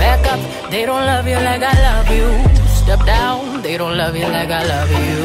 Back 0.00 0.26
up, 0.32 0.70
they 0.70 0.86
don't 0.86 1.04
love 1.12 1.26
you 1.26 1.36
like 1.36 1.62
I 1.62 1.76
love 1.88 2.08
you. 2.18 2.28
Step 2.82 3.04
down, 3.04 3.62
they 3.62 3.76
don't 3.76 3.96
love 3.96 4.16
you 4.16 4.28
like 4.28 4.50
I 4.50 4.64
love 4.64 4.90
you. 4.90 5.22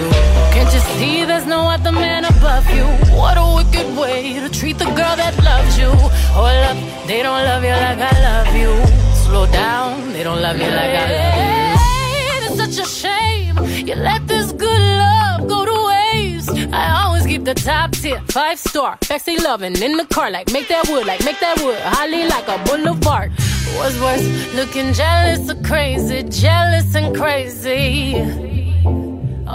Can't 0.54 0.74
you 0.74 0.82
see 0.98 1.26
there's 1.26 1.46
no 1.46 1.62
other 1.76 1.92
man 1.92 2.26
above 2.26 2.70
you? 2.76 2.86
What 3.16 3.38
a 3.38 3.46
wicked 3.56 3.98
way 3.98 4.40
to 4.40 4.50
treat 4.50 4.78
the 4.78 4.86
girl 4.86 5.16
that 5.16 5.36
loves 5.44 5.78
you. 5.78 5.92
Hold 6.36 6.64
up, 6.70 6.78
they 7.08 7.24
don't 7.24 7.44
love 7.50 7.64
you 7.64 7.76
like 7.86 8.00
I 8.00 8.14
love 8.28 8.56
you 8.56 9.11
slow 9.32 9.46
down. 9.48 10.12
They 10.14 10.24
don't 10.24 10.42
love 10.42 10.58
you 10.58 10.72
like 10.80 10.94
I 11.04 11.06
love 11.20 11.36
you. 11.44 12.48
It's 12.48 12.58
such 12.64 12.78
a 12.86 12.88
shame 13.02 13.56
you 13.88 13.96
let 13.96 14.28
this 14.28 14.52
good 14.52 14.84
love 15.04 15.48
go 15.48 15.60
to 15.72 15.78
waste. 15.92 16.50
I 16.82 16.86
always 17.02 17.26
keep 17.26 17.44
the 17.46 17.54
top 17.54 17.92
tier, 17.92 18.22
five 18.28 18.60
star, 18.60 18.98
sexy 19.04 19.38
loving 19.40 19.76
in 19.82 19.94
the 19.96 20.06
car, 20.16 20.30
like 20.32 20.52
make 20.52 20.68
that 20.68 20.86
wood, 20.90 21.06
like 21.08 21.24
make 21.24 21.40
that 21.40 21.58
wood, 21.64 21.80
holly 21.96 22.24
like 22.34 22.48
a 22.56 22.58
boulevard. 22.66 23.32
What's 23.78 23.98
worse, 24.06 24.26
looking 24.54 24.92
jealous 24.94 25.50
of 25.50 25.64
crazy, 25.64 26.24
jealous 26.24 26.94
and 26.94 27.16
crazy. 27.16 28.16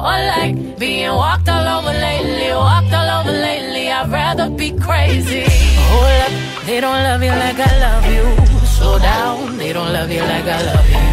Or 0.06 0.16
like 0.34 0.78
being 0.78 1.14
walked 1.22 1.48
all 1.50 1.66
over 1.76 1.92
lately, 2.06 2.48
walked 2.52 2.92
all 2.98 3.10
over 3.20 3.32
lately. 3.48 3.90
I'd 3.90 4.10
rather 4.10 4.48
be 4.48 4.70
crazy. 4.86 5.44
Hold 5.90 6.20
up, 6.24 6.32
they 6.64 6.80
don't 6.80 7.02
love 7.08 7.22
you 7.22 7.34
like 7.44 7.58
I 7.58 7.72
love 7.86 8.06
you. 8.16 8.55
Slow 8.86 9.00
down, 9.00 9.58
they 9.58 9.72
don't 9.72 9.92
love 9.92 10.10
you 10.12 10.20
like 10.20 10.46
I 10.46 10.62
love 10.70 10.88
you. 10.94 11.06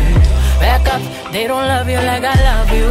Back 0.61 0.85
up, 0.93 1.01
they 1.33 1.47
don't 1.47 1.65
love 1.73 1.89
you 1.89 1.97
like 1.97 2.23
I 2.23 2.37
love 2.49 2.69
you. 2.79 2.87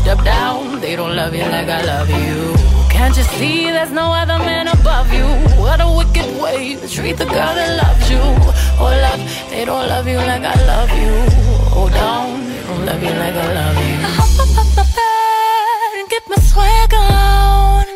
Step 0.00 0.22
down, 0.22 0.80
they 0.80 0.94
don't 0.94 1.16
love 1.16 1.34
you 1.34 1.46
like 1.56 1.68
I 1.68 1.82
love 1.82 2.08
you. 2.08 2.54
Can't 2.94 3.16
you 3.16 3.24
see 3.24 3.72
there's 3.72 3.90
no 3.90 4.06
other 4.12 4.38
man 4.38 4.68
above 4.68 5.12
you? 5.12 5.26
What 5.58 5.80
a 5.80 5.88
wicked 5.98 6.30
way 6.40 6.76
to 6.76 6.86
treat 6.88 7.16
the 7.18 7.24
girl 7.24 7.52
that 7.58 7.70
loves 7.82 8.06
you. 8.08 8.22
Oh, 8.22 8.54
Hold 8.78 9.02
up, 9.10 9.20
they 9.50 9.64
don't 9.64 9.88
love 9.88 10.06
you 10.06 10.18
like 10.18 10.44
I 10.54 10.56
love 10.72 10.92
you. 11.02 11.10
Oh, 11.10 11.74
Hold 11.74 11.92
down, 11.92 12.26
they 12.50 12.62
don't 12.68 12.86
love 12.86 13.02
you 13.02 13.14
like 13.22 13.34
I 13.34 13.48
love 13.58 13.78
you. 13.82 13.96
I 14.06 14.10
hop 14.18 14.34
up 14.44 14.52
up 14.62 14.68
my 14.78 14.86
bed 14.98 15.90
and 15.98 16.08
get 16.08 16.22
my 16.30 16.38
swag 16.50 16.94
on. 16.94 17.86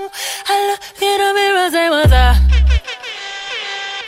I 0.51 0.55
look 0.67 0.83
in 0.99 1.17
the 1.23 1.31
mirror, 1.39 1.71
say 1.71 1.89
what's 1.95 2.13
up. 2.27 2.37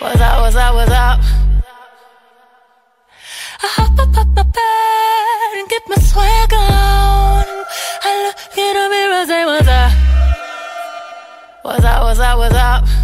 What's 0.01 0.21
up, 0.21 0.37
what's 0.43 0.57
up, 0.57 0.75
what's 0.75 0.91
up? 0.91 1.36
I 3.63 3.67
hop 3.69 3.99
up 3.99 4.17
up 4.17 4.27
my 4.37 4.43
bed 4.43 5.53
and 5.59 5.69
get 5.69 5.83
my 5.89 5.97
swag 5.97 6.53
on. 6.53 7.47
I 8.05 8.11
look 8.25 8.59
in 8.59 8.75
the 8.77 8.89
mirror, 8.91 9.27
say 9.27 9.45
what's 9.47 9.69
up. 9.69 9.93
What's 11.63 11.85
up, 11.85 12.03
what's 12.03 12.21
up, 12.21 12.39
what's 12.39 12.55
up? 12.55 12.96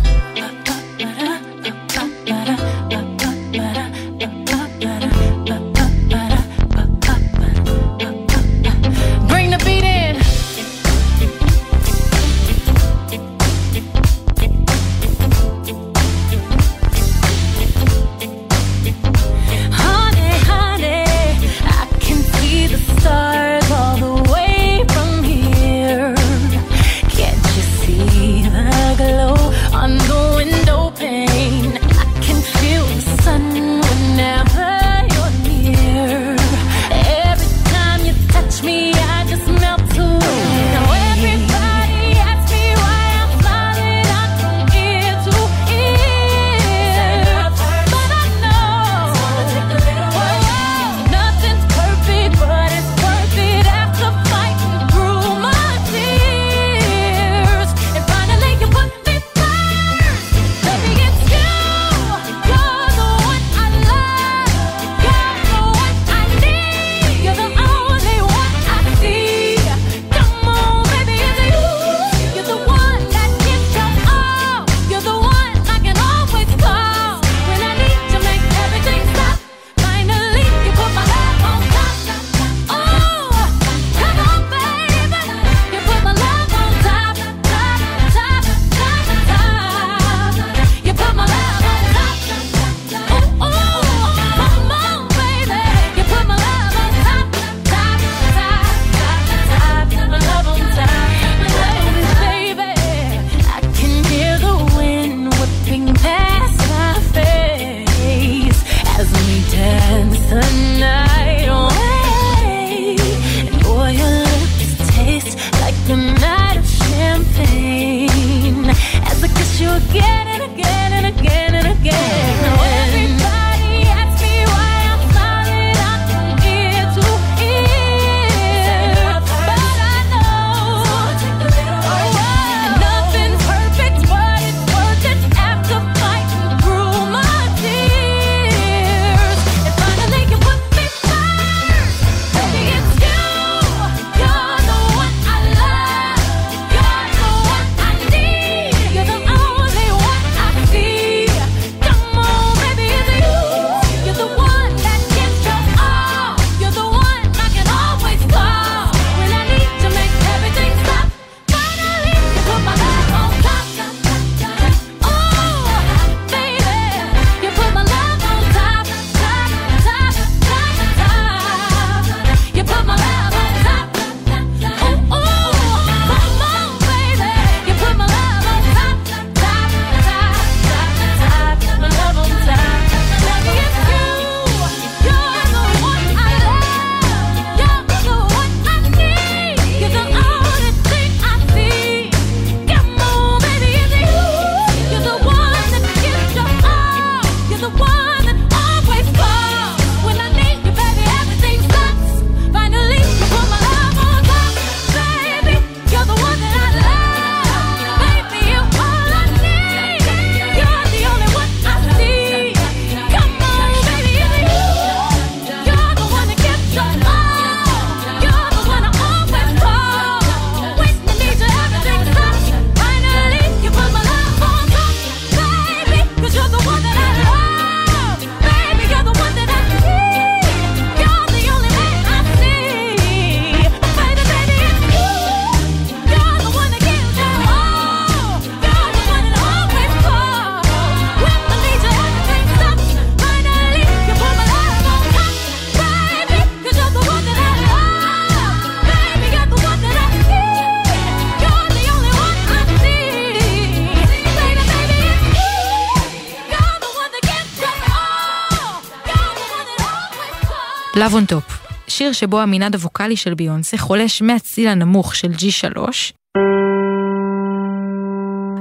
Love 261.03 261.15
on 261.15 261.33
Top, 261.33 261.69
שיר 261.88 262.12
שבו 262.12 262.41
המנעד 262.41 262.75
הווקאלי 262.75 263.17
של 263.17 263.35
ביונסה 263.35 263.77
חולש 263.79 264.23
מהציל 264.23 264.69
הנמוך 264.69 265.15
של 265.15 265.29
G3 265.33 265.79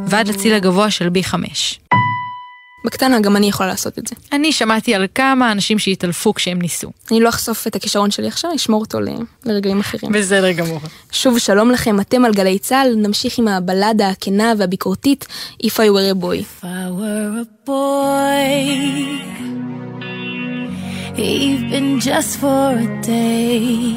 ועד 0.08 0.28
לציל 0.28 0.54
הגבוה 0.54 0.92
של 0.92 1.08
B5. 1.08 1.34
בקטנה 2.86 3.20
גם 3.20 3.36
אני 3.36 3.48
יכולה 3.48 3.70
לעשות 3.70 4.00
את 4.00 4.08
זה. 4.08 4.16
אני 4.32 4.52
שמעתי 4.52 4.96
על 4.96 5.08
כמה 5.16 5.52
אנשים 5.52 5.80
שהתעלפו 5.80 6.34
כשהם 6.34 6.62
ניסו. 6.62 6.92
אני 7.12 7.20
לא 7.20 7.30
אחשוף 7.30 7.68
את 7.68 7.76
הכישרון 7.76 8.12
שלי 8.12 8.28
עכשיו, 8.28 8.52
אשמור 8.56 8.82
אותו 8.82 9.00
ל- 9.00 9.10
לרגעים 9.46 9.80
אחרים. 9.80 10.12
בסדר 10.12 10.52
גמור. 10.52 10.80
שוב 11.12 11.40
שלום 11.40 11.72
לכם, 11.72 12.00
אתם 12.00 12.26
על 12.26 12.34
גלי 12.34 12.60
צה"ל, 12.60 12.96
נמשיך 12.96 13.40
עם 13.40 13.48
הבלדה 13.48 14.10
הכנה 14.10 14.54
והביקורתית 14.58 15.28
If 15.64 15.70
I 15.70 15.88
were 15.90 16.20
a 16.20 16.24
boy. 16.24 16.42
If 16.62 16.64
I 16.64 16.90
were 17.00 17.42
a 17.42 17.68
boy, 17.68 19.41
even 21.18 22.00
just 22.00 22.40
for 22.40 22.74
a 22.74 23.02
day, 23.02 23.96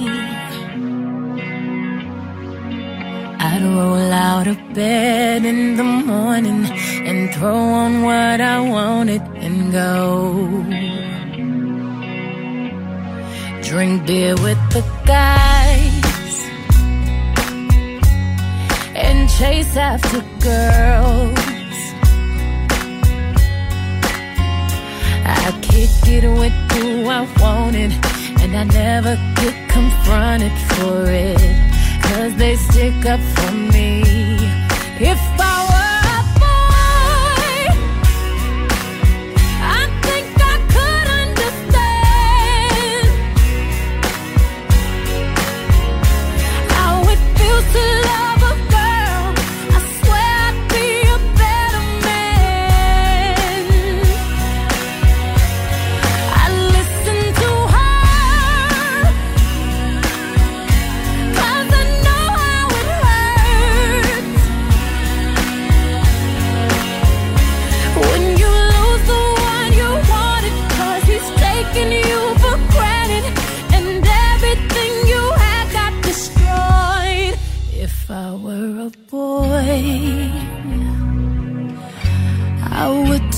I'd 3.38 3.62
roll 3.62 4.12
out 4.12 4.46
of 4.46 4.57
bed 4.74 5.44
in 5.44 5.77
the 5.77 5.85
morning 5.85 6.64
and 7.09 7.35
throw 7.35 7.55
on 7.55 8.03
what 8.03 8.40
I 8.40 8.61
wanted 8.61 9.22
and 9.37 9.72
go. 9.72 10.64
Drink 13.62 14.07
beer 14.07 14.35
with 14.37 14.59
the 14.72 14.85
guys 15.07 16.46
and 18.94 19.29
chase 19.29 19.77
after 19.77 20.22
girls. 20.40 21.44
I 25.25 25.51
kick 25.63 25.91
it 26.07 26.29
with 26.29 26.53
who 26.73 27.09
I 27.09 27.23
wanted, 27.41 27.93
and 28.41 28.57
I 28.57 28.65
never 28.65 29.17
get 29.41 29.71
confronted 29.71 30.53
for 30.71 31.05
it. 31.09 31.41
Cause 32.03 32.35
they 32.37 32.57
stick 32.57 33.07
up 33.07 33.21
for 33.21 33.53
me. 33.53 34.03
If 35.01 35.34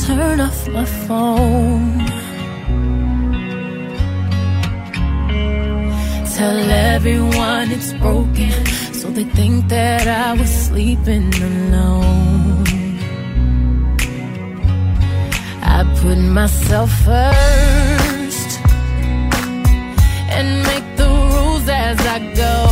turn 0.06 0.40
off 0.40 0.68
my 0.68 0.84
phone. 0.84 1.98
Tell 6.36 6.58
everyone 6.92 7.66
it's 7.76 7.92
broken, 7.94 8.52
so 9.00 9.08
they 9.08 9.24
think 9.38 9.68
that 9.68 10.06
I 10.06 10.32
was 10.40 10.50
sleeping 10.66 11.32
alone. 11.50 12.64
I 15.76 15.78
put 16.00 16.18
myself 16.38 16.90
first 17.08 18.50
and 20.36 20.48
make 20.70 20.88
the 21.00 21.08
rules 21.32 21.68
as 21.68 21.98
I 22.14 22.18
go. 22.42 22.65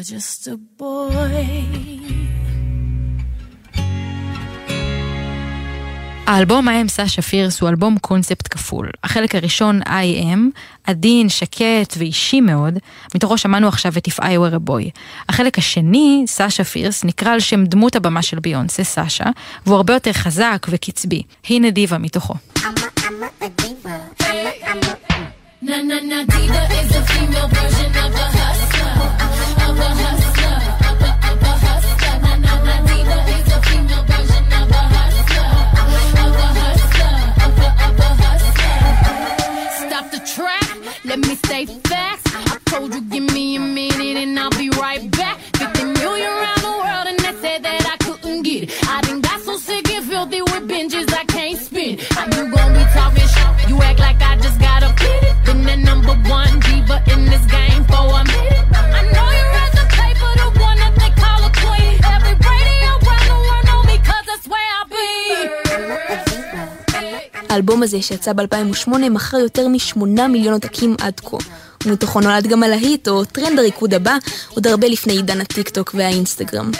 You're 0.00 0.18
just 0.18 0.48
a 0.48 0.56
boy. 0.78 1.46
האלבום 6.26 6.68
I 6.68 6.72
am 6.84 6.88
סשה 6.88 7.22
פירס 7.22 7.60
הוא 7.60 7.68
אלבום 7.68 7.98
קונספט 7.98 8.48
כפול. 8.50 8.90
החלק 9.04 9.34
הראשון 9.34 9.82
I 9.82 10.22
am, 10.22 10.58
עדין, 10.84 11.28
שקט 11.28 11.94
ואישי 11.98 12.40
מאוד, 12.40 12.74
מתוכו 13.14 13.38
שמענו 13.38 13.68
עכשיו 13.68 13.92
את 13.98 14.08
If 14.08 14.20
I 14.20 14.22
were 14.22 14.54
a 14.54 14.68
boy. 14.68 14.90
החלק 15.28 15.58
השני, 15.58 16.24
סשה 16.26 16.64
פירס, 16.64 17.04
נקרא 17.04 17.32
על 17.32 17.40
שם 17.40 17.64
דמות 17.64 17.96
הבמה 17.96 18.22
של 18.22 18.38
ביונסה, 18.38 18.84
סשה, 18.84 19.24
והוא 19.66 19.76
הרבה 19.76 19.92
יותר 19.92 20.12
חזק 20.12 20.66
וקצבי. 20.70 21.22
הנה 21.48 21.70
דיבה 21.70 21.98
מתוכו. 21.98 22.34
Na 25.62 25.76
na 25.82 25.98
na, 26.10 26.18
Dita 26.24 26.62
is 26.80 26.96
a 26.96 27.02
female 27.10 27.48
version 27.56 27.92
of 28.04 28.14
a 28.24 28.49
say 41.50 41.66
facts. 41.66 42.22
I 42.52 42.58
told 42.70 42.94
you, 42.94 43.02
give 43.12 43.26
me 43.34 43.56
a 43.56 43.60
minute 43.60 44.16
and 44.24 44.38
I'll 44.38 44.50
be 44.50 44.70
right 44.70 45.04
back. 45.10 45.36
50 45.56 45.84
million 46.00 46.30
around 46.38 46.62
the 46.68 46.74
world 46.82 47.06
and 47.10 47.18
they 47.24 47.34
said 47.42 47.60
that 47.64 47.82
I 47.92 47.96
couldn't 48.04 48.42
get 48.42 48.60
it. 48.64 48.70
I 48.88 49.00
done 49.00 49.20
got 49.20 49.40
so 49.40 49.56
sick 49.56 49.90
and 49.90 50.04
filthy 50.04 50.42
with 50.42 50.64
binges 50.70 51.12
I 51.12 51.24
can't 51.24 51.58
spin. 51.58 51.98
How 52.14 52.26
you 52.34 52.44
gon' 52.54 52.72
be 52.78 52.84
talking 52.98 53.28
shit? 53.34 53.68
You 53.68 53.76
act 53.88 53.98
like 53.98 54.20
I 54.22 54.36
just 54.36 54.60
got 54.60 54.84
a 54.88 54.90
fit. 55.00 55.20
Been 55.46 55.62
the 55.70 55.76
number 55.88 56.14
one 56.38 56.54
diva 56.60 57.02
in 57.12 57.20
this 57.32 57.44
game. 57.56 57.79
האלבום 67.50 67.82
הזה 67.82 68.02
שיצא 68.02 68.32
ב-2008 68.32 68.90
מכר 69.10 69.36
יותר 69.38 69.68
מ-8 69.68 70.26
מיליון 70.28 70.52
עותקים 70.54 70.96
עד 71.00 71.20
כה. 71.20 71.36
ומתוכו 71.86 72.20
נולד 72.20 72.46
גם 72.46 72.62
הלהיט 72.62 73.08
או 73.08 73.24
טרנד 73.24 73.58
הריקוד 73.58 73.94
הבא, 73.94 74.16
עוד 74.48 74.66
הרבה 74.66 74.88
לפני 74.88 75.12
עידן 75.12 75.40
הטיקטוק 75.40 75.94
והאינסטגרם. 75.94 76.70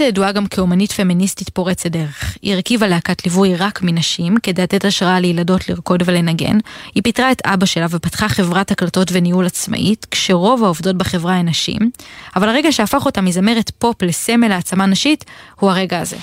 קטיה 0.00 0.08
ידועה 0.08 0.32
גם 0.32 0.46
כאומנית 0.46 0.92
פמיניסטית 0.92 1.48
פורצת 1.48 1.90
דרך. 1.90 2.36
היא 2.42 2.54
הרכיבה 2.54 2.88
להקת 2.88 3.24
ליווי 3.26 3.56
רק 3.56 3.82
מנשים, 3.82 4.36
כדי 4.42 4.62
לתת 4.62 4.84
השראה 4.84 5.20
לילדות 5.20 5.68
לרקוד 5.68 6.02
ולנגן. 6.06 6.58
היא 6.94 7.02
פיטרה 7.02 7.32
את 7.32 7.42
אבא 7.44 7.66
שלה 7.66 7.86
ופתחה 7.90 8.28
חברת 8.28 8.70
הקלטות 8.70 9.08
וניהול 9.12 9.46
עצמאית, 9.46 10.06
כשרוב 10.10 10.64
העובדות 10.64 10.96
בחברה 10.96 11.34
הן 11.34 11.48
נשים, 11.48 11.90
אבל 12.36 12.48
הרגע 12.48 12.72
שהפך 12.72 13.06
אותה 13.06 13.20
מזמרת 13.20 13.70
פופ 13.78 14.02
לסמל 14.02 14.52
העצמה 14.52 14.86
נשית, 14.86 15.24
הוא 15.60 15.70
הרגע 15.70 15.98
הזה. 15.98 16.16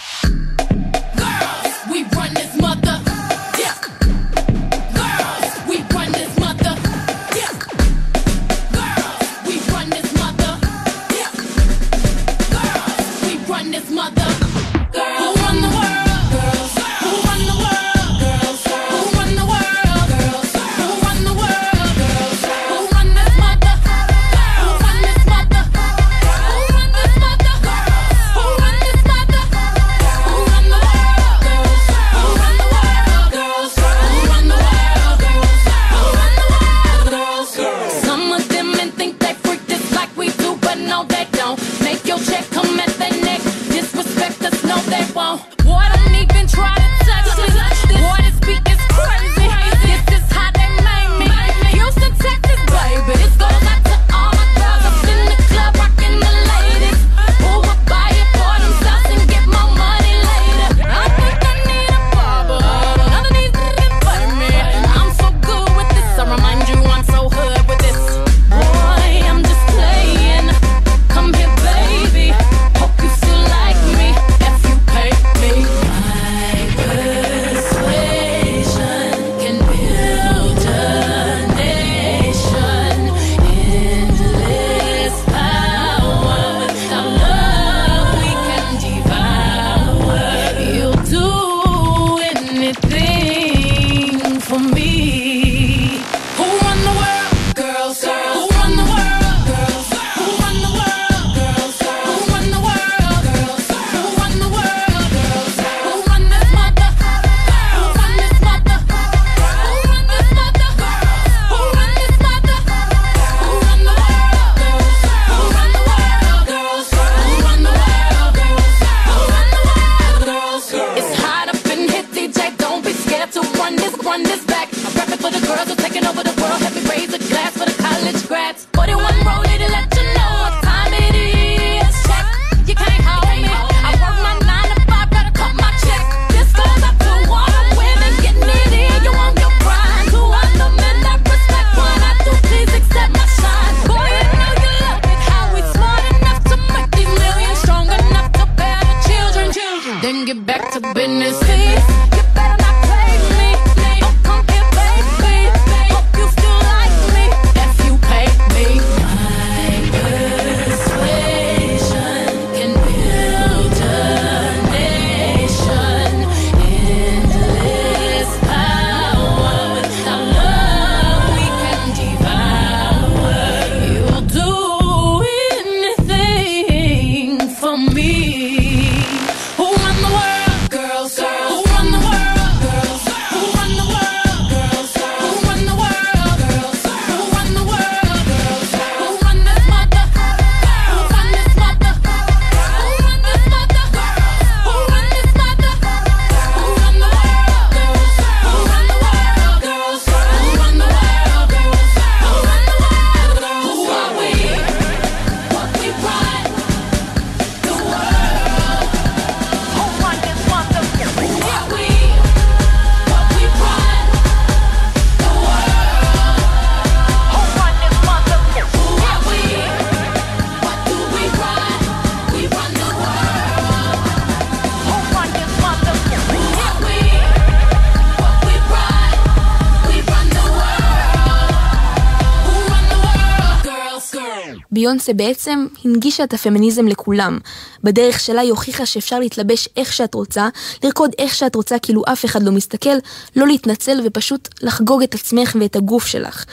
ביונסה 234.88 235.14
בעצם 235.14 235.68
הנגישה 235.86 236.24
את 236.24 236.34
הפמיניזם 236.34 236.88
לכולם. 236.88 237.40
בדרך 237.84 238.20
שלה 238.20 238.42
היא 238.42 238.52
הוכיחה 238.52 238.86
שאפשר 238.86 239.20
להתלבש 239.20 239.70
איך 239.78 239.94
שאת 239.94 240.14
רוצה, 240.14 240.50
לרקוד 240.84 241.12
איך 241.20 241.36
שאת 241.36 241.56
רוצה 241.56 241.80
כאילו 241.80 242.04
אף 242.14 242.26
אחד 242.26 242.44
לא 242.44 242.52
מסתכל, 242.52 242.98
לא 243.36 243.48
להתנצל 243.48 244.02
ופשוט 244.06 244.50
לחגוג 244.62 245.04
את 245.04 245.16
עצמך 245.16 245.56
ואת 245.60 245.76
הגוף 245.76 246.06
שלך. 246.06 246.46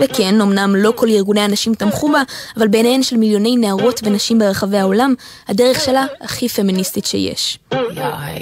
וכן, 0.00 0.40
אמנם 0.40 0.76
לא 0.76 0.92
כל 0.96 1.08
ארגוני 1.08 1.40
הנשים 1.40 1.74
תמכו 1.74 2.12
בה, 2.12 2.22
אבל 2.56 2.68
בעיניהן 2.68 3.02
של 3.02 3.16
מיליוני 3.16 3.56
נערות 3.56 4.00
ונשים 4.04 4.38
ברחבי 4.38 4.78
העולם, 4.78 5.14
הדרך 5.48 5.80
שלה 5.80 6.06
הכי 6.20 6.48
פמיניסטית 6.48 7.06
שיש. 7.06 7.58
Y'all. 7.72 8.36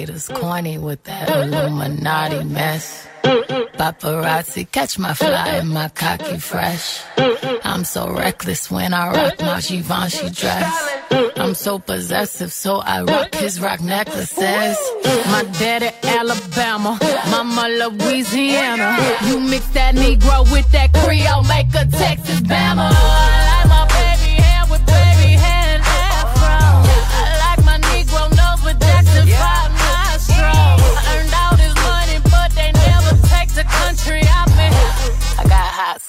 Paparazzi, 3.25 4.71
catch 4.71 4.97
my 4.99 5.13
fly 5.13 5.47
and 5.59 5.69
my 5.69 5.89
cocky 5.89 6.37
fresh. 6.37 7.01
I'm 7.63 7.83
so 7.83 8.09
reckless 8.11 8.69
when 8.71 8.93
I 8.93 9.11
rock 9.11 9.39
my 9.41 9.61
Givenchy 9.61 10.29
dress. 10.29 10.89
I'm 11.37 11.55
so 11.55 11.79
possessive, 11.79 12.51
so 12.53 12.77
I 12.77 13.03
rock 13.03 13.33
his 13.35 13.59
rock 13.59 13.81
necklaces. 13.81 14.77
My 15.27 15.43
daddy 15.59 15.89
Alabama, 16.03 16.99
mama 17.29 17.67
Louisiana. 17.69 18.97
You 19.27 19.39
mix 19.39 19.67
that 19.69 19.95
Negro 19.95 20.49
with 20.51 20.71
that 20.71 20.93
Creole, 20.93 21.43
make 21.43 21.73
a 21.75 21.85
Texas 21.85 22.41
Bama. 22.41 23.54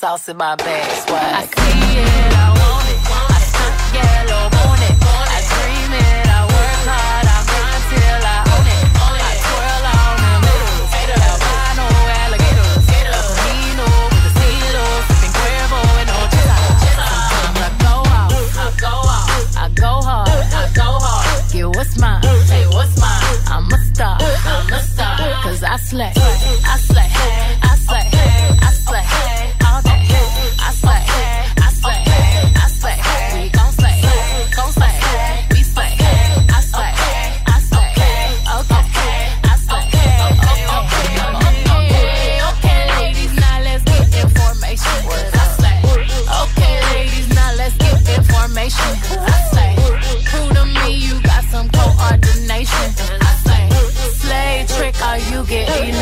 Sauce 0.00 0.28
in 0.28 0.36
my 0.36 0.54
bag, 0.56 1.08
swag. 1.08 1.24
I 1.24 1.46
see 1.56 2.04
it, 2.04 2.32
I 2.36 2.52
want 2.60 2.88
it. 2.92 3.00
I 3.08 3.40
stunt 3.48 3.76
yellow, 3.96 4.44
want 4.52 4.82
it. 4.84 4.92
I 4.92 5.40
dream 5.56 5.92
it, 5.96 6.28
I 6.28 6.40
work 6.52 6.80
hard, 6.84 7.24
I 7.24 7.40
grind 7.48 7.82
till 7.88 8.24
I 8.28 8.44
own 8.52 8.68
it. 8.76 8.92
I 8.92 9.32
twirl 9.46 9.84
on 9.96 10.20
them 10.20 10.44
hitters, 10.92 11.24
albino 11.32 11.86
alligators. 12.20 12.84
Camino 12.84 13.88
with 14.12 14.22
the 14.26 14.32
steelers, 14.36 15.00
sipping 15.08 15.32
Cuervo 15.32 15.80
and 15.96 16.10
Ochila. 16.20 16.56
Sometimes 16.76 17.56
I 17.64 17.72
go 17.80 17.94
out, 18.20 18.36
I 18.36 18.68
go 18.84 18.92
out, 19.16 19.32
I 19.56 19.72
go 19.80 19.92
hard, 20.04 20.28
I 20.28 20.68
go 20.76 20.88
hard. 21.00 21.40
Get 21.52 21.68
what's 21.72 21.96
mine, 21.96 22.20
say 22.44 22.68
what's 22.68 23.00
mine. 23.00 23.24
I'm 23.48 23.72
a 23.72 23.78
star, 23.88 24.18
I'm 24.20 24.72
a 24.76 24.78
star. 24.92 25.16
Cause 25.40 25.62
I 25.64 25.76
slay, 25.80 26.12
I 26.12 26.76
slay, 26.84 27.08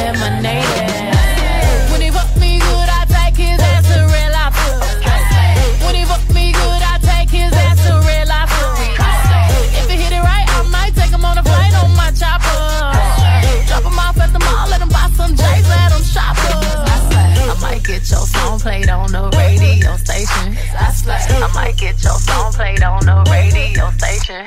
When 0.04 2.00
he 2.02 2.10
me 2.38 2.58
good, 2.60 2.88
I 2.92 3.06
take 3.08 3.36
his 3.36 3.58
ass 3.58 3.88
to. 3.88 4.04
When 5.84 5.94
he 5.94 6.04
me 6.34 6.52
good, 6.52 6.82
I 6.84 6.98
take 7.00 7.30
his 7.30 7.50
ass 7.54 7.80
to. 7.88 7.94
If 9.80 9.88
he 9.88 9.96
hit 9.96 10.12
it 10.12 10.20
right, 10.20 10.44
I 10.46 10.62
might 10.68 10.94
take 10.94 11.10
him 11.10 11.24
on 11.24 11.38
a 11.38 11.42
flight 11.42 11.72
on 11.82 11.96
my 11.96 12.10
chopper. 12.12 12.52
Drop 13.66 13.84
him 13.84 13.98
off 13.98 14.20
at 14.20 14.30
the 14.34 14.40
mall, 14.40 14.68
let 14.68 14.82
him 14.82 14.90
buy 14.90 15.08
some 15.16 15.34
let 15.68 15.92
him 15.92 16.02
I 17.48 17.56
might 17.62 17.82
get 17.82 18.10
your 18.10 18.26
song 18.26 18.58
played 18.58 18.90
on 18.90 19.10
the 19.10 19.30
radio 19.38 19.96
station. 19.96 20.54
I. 20.76 21.54
Might 21.54 21.78
get 21.78 22.02
your 22.02 22.18
song 22.18 22.52
played 22.52 22.82
on 22.82 23.06
radio 23.30 23.90
station. 23.92 24.44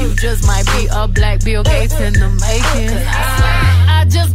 You 0.00 0.12
just 0.16 0.44
might 0.44 0.66
be 0.74 0.88
a 0.90 1.06
black 1.06 1.44
Bill 1.44 1.62
Gates 1.62 1.94
in 2.00 2.14
the 2.14 2.28
making. 2.40 2.96
I 4.00 4.06
just 4.08 4.34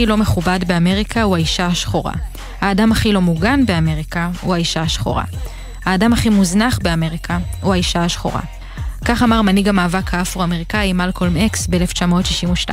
הכי 0.00 0.06
לא 0.06 0.16
מכובד 0.16 0.60
באמריקה 0.66 1.22
הוא 1.22 1.36
האישה 1.36 1.66
השחורה. 1.66 2.12
האדם 2.60 2.92
הכי 2.92 3.12
לא 3.12 3.20
מוגן 3.20 3.66
באמריקה 3.66 4.30
הוא 4.40 4.54
האישה 4.54 4.82
השחורה. 4.82 5.24
האדם 5.84 6.12
הכי 6.12 6.28
מוזנח 6.28 6.78
באמריקה 6.82 7.38
הוא 7.60 7.72
האישה 7.72 8.04
השחורה. 8.04 8.40
כך 9.04 9.22
אמר 9.22 9.42
מנהיג 9.42 9.68
המאבק 9.68 10.14
האפרו-אמריקאי 10.14 10.92
מלקולם 10.92 11.36
אקס 11.36 11.66
ב-1962. 11.66 12.70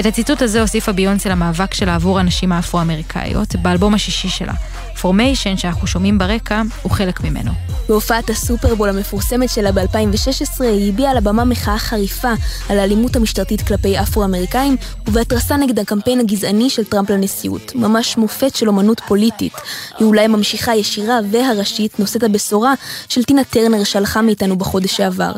את 0.00 0.06
הציטוט 0.06 0.42
הזה 0.42 0.60
הוסיפה 0.60 0.92
ביונסה 0.92 1.28
למאבק 1.28 1.74
שלה 1.74 1.94
עבור 1.94 2.18
הנשים 2.18 2.52
האפרו-אמריקאיות 2.52 3.56
באלבום 3.56 3.94
השישי 3.94 4.28
שלה. 4.28 4.54
פורמיישן 5.02 5.56
שאנחנו 5.56 5.86
שומעים 5.86 6.18
ברקע 6.18 6.62
הוא 6.82 6.92
חלק 6.92 7.20
ממנו. 7.20 7.50
בהופעת 7.88 8.30
הסופרבול 8.30 8.88
המפורסמת 8.88 9.50
שלה 9.50 9.72
ב-2016 9.72 10.62
היא 10.64 10.88
הביעה 10.88 11.10
על 11.10 11.16
הבמה 11.16 11.44
מחאה 11.44 11.78
חריפה 11.78 12.32
על 12.68 12.78
האלימות 12.78 13.16
המשטרתית 13.16 13.62
כלפי 13.62 14.00
אפרו-אמריקאים 14.00 14.76
ובהתרסה 15.08 15.56
נגד 15.56 15.78
הקמפיין 15.78 16.20
הגזעני 16.20 16.70
של 16.70 16.84
טראמפ 16.84 17.10
לנשיאות, 17.10 17.74
ממש 17.74 18.16
מופת 18.16 18.56
של 18.56 18.68
אומנות 18.68 19.00
פוליטית. 19.06 19.52
היא 19.98 20.06
אולי 20.06 20.26
ממשיכה 20.26 20.72
הישירה 20.72 21.18
והראשית 21.30 22.00
נושאת 22.00 22.22
הבשורה 22.22 22.74
של 23.08 23.24
טינה 23.24 23.44
טרנר 23.44 23.84
שהלכה 23.84 24.22
מאיתנו 24.22 24.56
בחודש 24.58 24.96
שעבר. 24.96 25.32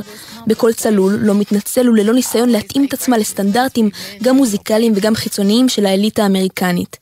בקול 0.47 0.73
צלול, 0.73 1.19
לא 1.21 1.35
מתנצל 1.35 1.89
וללא 1.91 2.15
ניסיון 2.15 2.49
להתאים 2.49 2.85
את 2.85 2.93
עצמה 2.93 3.19
לסטנדרטים 3.19 3.91
גם 4.23 4.37
מוזיקליים 4.37 4.93
וגם 4.97 5.15
חיצוניים 5.15 5.69
של 5.69 5.87
האליטה 5.87 6.23
האמריקנית. 6.23 6.97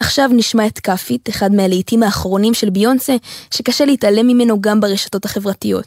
עכשיו 0.00 0.30
נשמע 0.32 0.66
את 0.66 0.78
כאפית, 0.78 1.28
אחד 1.28 1.52
מהלהיטים 1.52 2.02
האחרונים 2.02 2.54
של 2.54 2.70
ביונסה, 2.70 3.16
שקשה 3.50 3.84
להתעלם 3.84 4.26
ממנו 4.26 4.60
גם 4.60 4.80
ברשתות 4.80 5.24
החברתיות. 5.24 5.84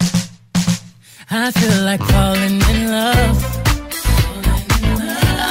I 1.32 1.52
feel 1.52 1.84
like 1.90 2.04
falling 2.12 2.60
in 2.72 2.80
love. 2.96 3.38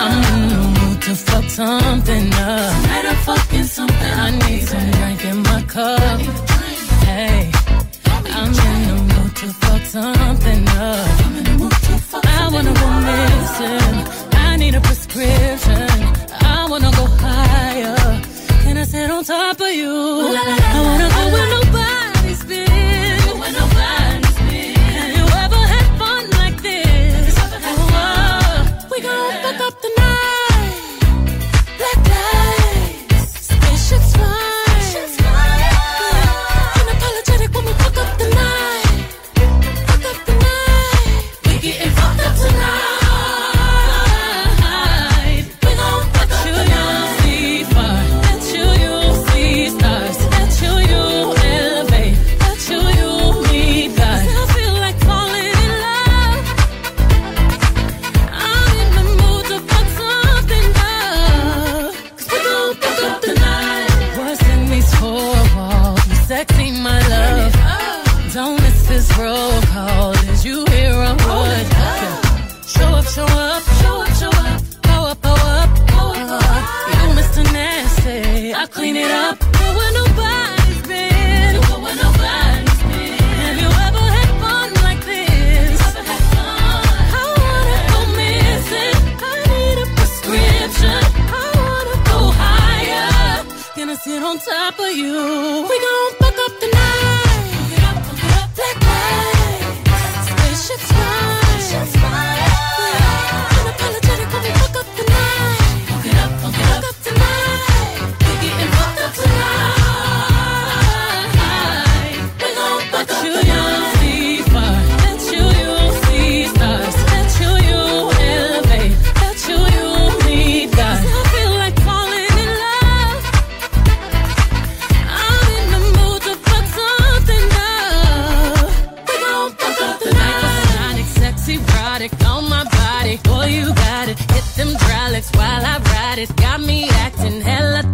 I'm 0.05 0.23
in 0.33 0.43
the 0.53 0.63
mood 0.77 0.99
to 1.07 1.15
fuck 1.27 1.47
something 1.61 2.27
up. 2.35 2.73
Tonight 2.83 3.07
I'm 3.13 3.19
fucking 3.29 3.69
something. 3.77 4.15
I 4.27 4.31
need 4.43 4.63
some 4.71 4.91
drink 4.97 5.21
in 5.31 5.39
my 5.51 5.61
cup. 5.75 6.21
Hey, 7.09 7.39
I'm 8.39 8.53
in 8.71 8.81
the 8.91 8.97
mood 9.11 9.33
to 9.41 9.47
fuck 9.63 9.83
something 9.97 10.63
up. 10.91 11.29
I 12.41 12.49
wanna 12.55 12.75
go 12.83 12.89
missing. 13.09 13.97
I 14.47 14.57
need 14.61 14.75
a 14.81 14.83
prescription. 14.89 15.89
I 16.55 16.67
wanna 16.71 16.91
go 16.99 17.05
higher. 17.21 17.28
I 18.79 18.85
sit 18.85 19.11
on 19.11 19.25
top 19.25 19.61
of 19.61 19.67
you? 19.73 19.91
I 19.91 20.81
wanna 20.85 21.09
go 21.09 21.31
nobody's 21.35 21.68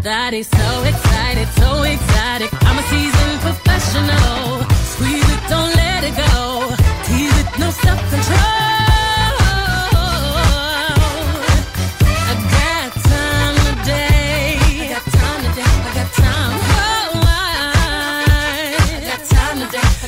body 0.05 0.43
so 0.43 0.83
excited, 0.85 1.49
so 1.57 1.83
excited. 1.83 2.51
I'm 2.61 2.79
a 2.79 2.83
seasoned 2.93 3.41
professional. 3.41 4.63
Squeeze 4.93 5.29
it, 5.35 5.43
don't 5.49 5.75
let 5.75 6.05
it 6.05 6.15
go. 6.15 6.77
Tease 7.05 7.39
it, 7.41 7.59
no 7.59 7.71
self 7.71 8.01
control. 8.11 8.65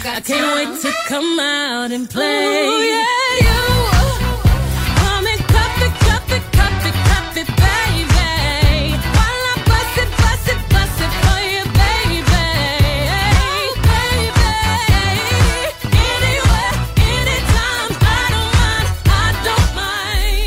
I 0.09 0.21
can't 0.21 0.71
wait 0.71 0.81
to 0.81 0.93
come 1.09 1.39
out 1.41 1.91
and 1.91 2.09
play. 2.09 2.67
Ooh, 2.67 2.83
yeah, 2.83 3.41
yeah. 3.41 3.76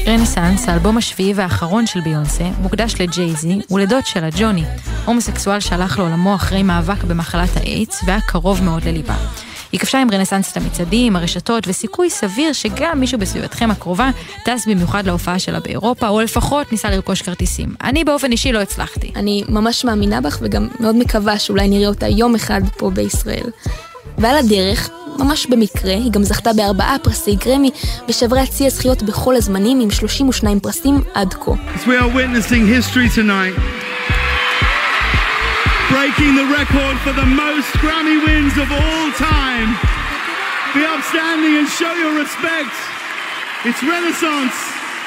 רנסאנס, 0.09 0.69
האלבום 0.69 0.97
השביעי 0.97 1.33
והאחרון 1.33 1.87
של 1.87 1.99
ביונסה, 2.01 2.43
מוקדש 2.61 2.95
לג'ייזי 3.01 3.59
ולדוד 3.71 4.05
שלה, 4.05 4.29
ג'וני, 4.37 4.63
הומוסקסואל 5.05 5.59
שהלך 5.59 5.99
לעולמו 5.99 6.35
אחרי 6.35 6.63
מאבק 6.63 7.03
במחלת 7.03 7.57
האיידס 7.57 8.03
והיה 8.05 8.21
קרוב 8.21 8.63
מאוד 8.63 8.83
לליבה. 8.83 9.15
היא 9.71 9.79
כבשה 9.79 10.01
עם 10.01 10.11
רנסאנס 10.11 10.51
את 10.51 10.57
המצעדים, 10.57 11.15
הרשתות, 11.15 11.63
וסיכוי 11.67 12.09
סביר 12.09 12.53
שגם 12.53 12.99
מישהו 12.99 13.19
בסביבתכם 13.19 13.71
הקרובה 13.71 14.09
טס 14.45 14.67
במיוחד 14.67 15.05
להופעה 15.05 15.39
שלה 15.39 15.59
באירופה, 15.59 16.07
או 16.07 16.21
לפחות 16.21 16.71
ניסה 16.71 16.89
לרכוש 16.89 17.21
כרטיסים. 17.21 17.75
אני 17.83 18.03
באופן 18.03 18.31
אישי 18.31 18.51
לא 18.51 18.59
הצלחתי. 18.59 19.11
אני 19.15 19.43
ממש 19.49 19.85
מאמינה 19.85 20.21
בך 20.21 20.37
וגם 20.41 20.67
מאוד 20.79 20.95
מקווה 20.95 21.39
שאולי 21.39 21.67
נראה 21.67 21.87
אותה 21.87 22.07
יום 22.07 22.35
אחד 22.35 22.61
פה 22.77 22.89
בישראל. 22.89 23.49
ועל 24.17 24.37
הדרך, 24.37 24.89
ממש 25.19 25.45
במקרה, 25.45 25.93
היא 25.93 26.11
גם 26.11 26.23
זכתה 26.23 26.53
בארבעה 26.53 26.95
פרסי 27.03 27.35
גרמי 27.35 27.71
ושברה 28.09 28.43
את 28.43 28.51
שיא 28.53 28.67
הזכיות 28.67 29.03
בכל 29.03 29.35
הזמנים 29.35 29.79
עם 29.79 29.91
32 29.91 30.59
פרסים 30.59 31.01
עד 31.13 31.33
כה. 31.33 31.51
Be 40.75 40.83
upstanding 40.85 41.55
and 41.61 41.69
show 41.79 41.93
your 42.03 42.13
respect. 42.23 42.75
It's 43.67 43.81
Renaissance, 43.81 44.57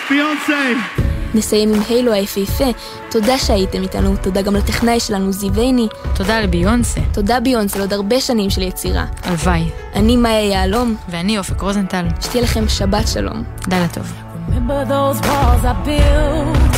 Beyonce. 0.08 1.01
נסיים 1.34 1.74
עם 1.74 1.80
הילו 1.88 2.12
היפהפה, 2.12 2.64
תודה 3.10 3.38
שהייתם 3.38 3.82
איתנו, 3.82 4.16
תודה 4.16 4.42
גם 4.42 4.56
לטכנאי 4.56 5.00
שלנו 5.00 5.32
זיווני. 5.32 5.88
תודה 6.14 6.40
לביונסה. 6.40 7.00
תודה 7.12 7.40
ביונסה 7.40 7.78
לעוד 7.78 7.92
הרבה 7.92 8.20
שנים 8.20 8.50
של 8.50 8.62
יצירה. 8.62 9.04
הלוואי. 9.22 9.70
אני 9.94 10.16
מאיה 10.16 10.44
יהלום. 10.50 10.96
ואני 11.08 11.38
אופק 11.38 11.60
רוזנטל. 11.60 12.04
שתהיה 12.20 12.42
לכם 12.42 12.68
שבת 12.68 13.08
שלום. 13.08 13.44
לילה 13.70 13.88
טוב. 13.88 14.12
Remember 14.48 14.84
those 14.84 15.20
walls 15.28 15.64
I 15.64 15.74
built? 15.86 16.72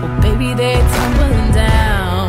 Well, 0.00 0.14
baby, 0.24 0.50
they're 0.60 0.84
tumbling 0.94 1.50
down. 1.64 2.28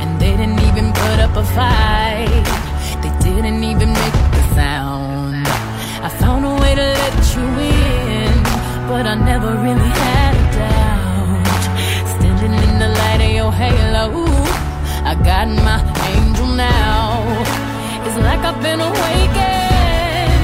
And 0.00 0.10
they 0.20 0.32
didn't 0.40 0.60
even 0.68 0.86
put 1.00 1.18
up 1.26 1.34
a 1.42 1.44
fight. 1.58 2.46
They 3.02 3.12
didn't 3.26 3.62
even 3.72 3.90
make 4.02 4.16
a 4.42 4.44
sound. 4.58 5.46
I 6.06 6.08
found 6.20 6.42
a 6.52 6.54
way 6.62 6.72
to 6.80 6.86
let 7.02 7.16
you 7.34 7.46
in, 7.76 8.34
but 8.90 9.04
I 9.12 9.14
never 9.30 9.50
really 9.66 9.92
had 10.04 10.32
a 10.42 10.46
doubt. 10.56 10.83
Light 13.14 13.26
of 13.26 13.30
your 13.30 13.52
halo, 13.52 14.26
I 15.10 15.14
got 15.14 15.46
my 15.46 15.78
angel 16.10 16.48
now. 16.48 17.22
It's 18.04 18.18
like 18.18 18.40
I've 18.40 18.60
been 18.60 18.80
awakened. 18.80 20.42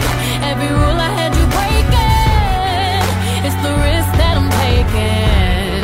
Every 0.50 0.70
rule 0.78 0.98
I 1.08 1.10
had 1.18 1.34
you 1.34 1.46
breaking. 1.56 3.02
It's 3.44 3.58
the 3.66 3.74
risk 3.88 4.10
that 4.20 4.34
I'm 4.38 4.50
taking. 4.62 5.82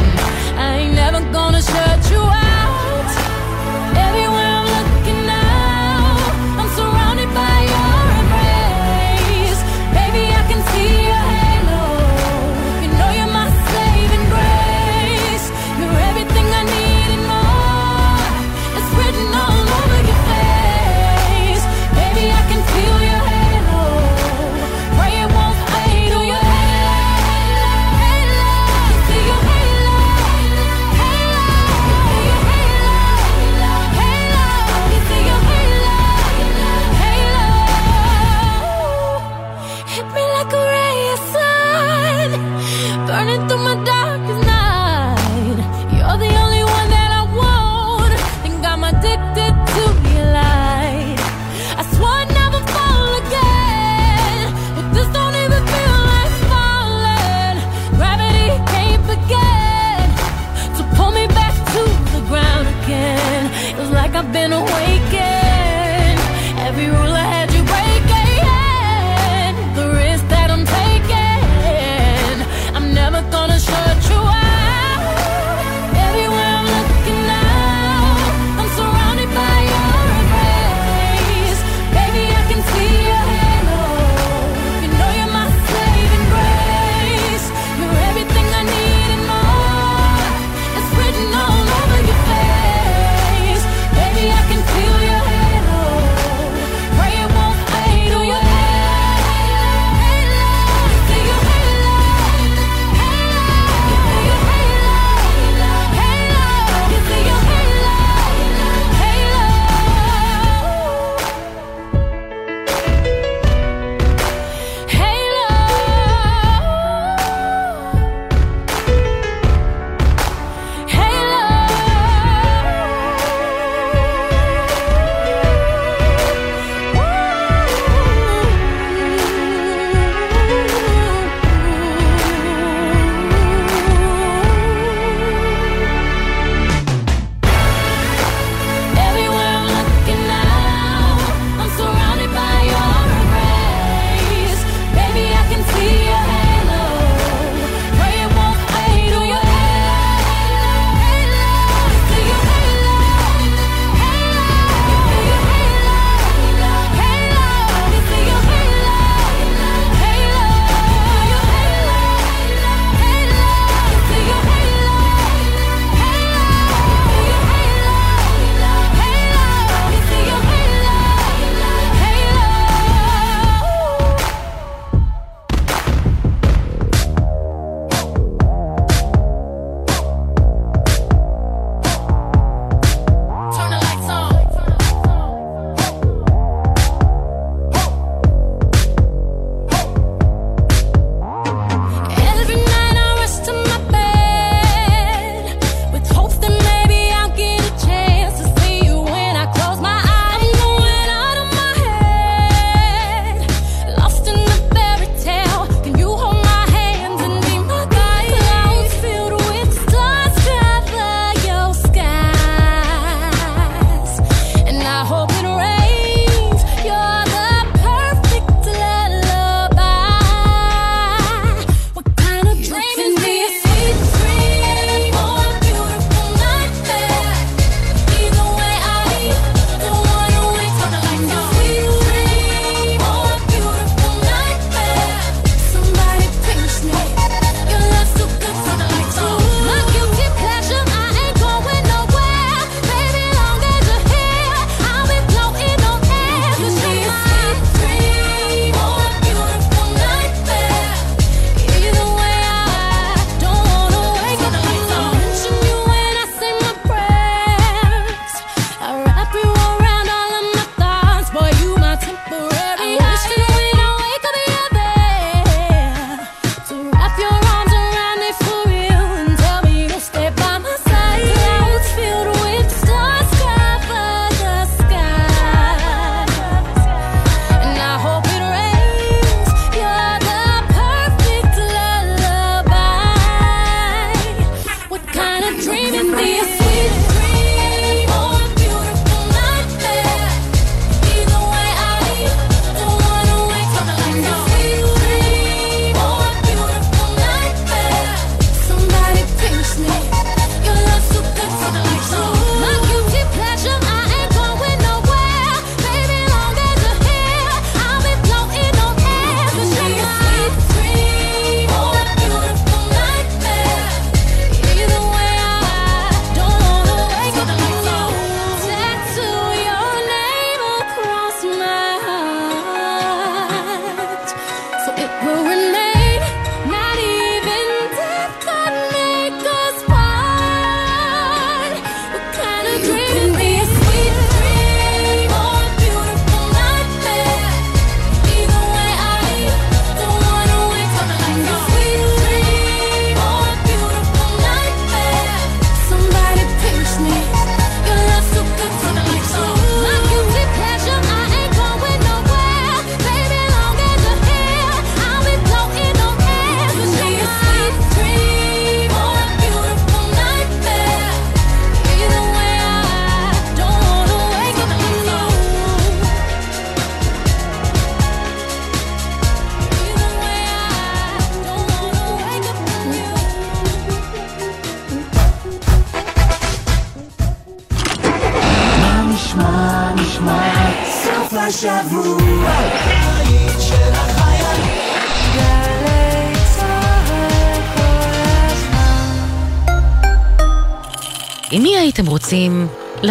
I 0.56 0.76
ain't 0.78 0.94
never 0.94 1.20
gonna 1.32 1.60
shut 1.60 1.95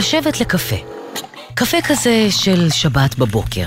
לשבת 0.06 0.42
לקפה? 0.42 0.76
קפה 1.54 1.78
כזה 1.88 2.28
של 2.30 2.70
שבת 2.70 3.16
בבוקר. 3.18 3.66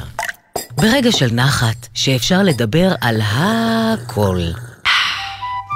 ברגע 0.77 1.13
של 1.13 1.29
נחת, 1.33 1.89
שאפשר 1.95 2.43
לדבר 2.43 2.95
על 3.01 3.21
הכל. 3.23 4.41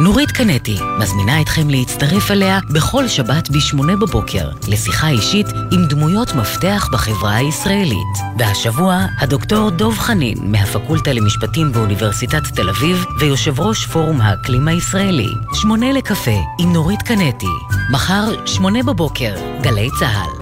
נורית 0.00 0.30
קנטי 0.30 0.76
מזמינה 0.98 1.40
אתכם 1.40 1.70
להצטרף 1.70 2.30
אליה 2.30 2.58
בכל 2.74 3.08
שבת 3.08 3.50
ב-8 3.50 3.96
בבוקר 4.00 4.50
לשיחה 4.68 5.08
אישית 5.08 5.46
עם 5.72 5.86
דמויות 5.88 6.34
מפתח 6.34 6.88
בחברה 6.92 7.34
הישראלית. 7.36 8.18
והשבוע, 8.38 9.06
הדוקטור 9.18 9.70
דוב 9.70 9.98
חנין 9.98 10.38
מהפקולטה 10.42 11.12
למשפטים 11.12 11.72
באוניברסיטת 11.72 12.42
תל 12.54 12.68
אביב 12.68 13.04
ויושב 13.18 13.60
ראש 13.60 13.86
פורום 13.86 14.20
האקלים 14.20 14.68
הישראלי. 14.68 15.28
שמונה 15.54 15.92
לקפה 15.92 16.40
עם 16.58 16.72
נורית 16.72 17.02
קנטי. 17.02 17.46
מחר, 17.90 18.46
שמונה 18.46 18.82
בבוקר, 18.82 19.34
גלי 19.62 19.88
צה"ל. 19.98 20.41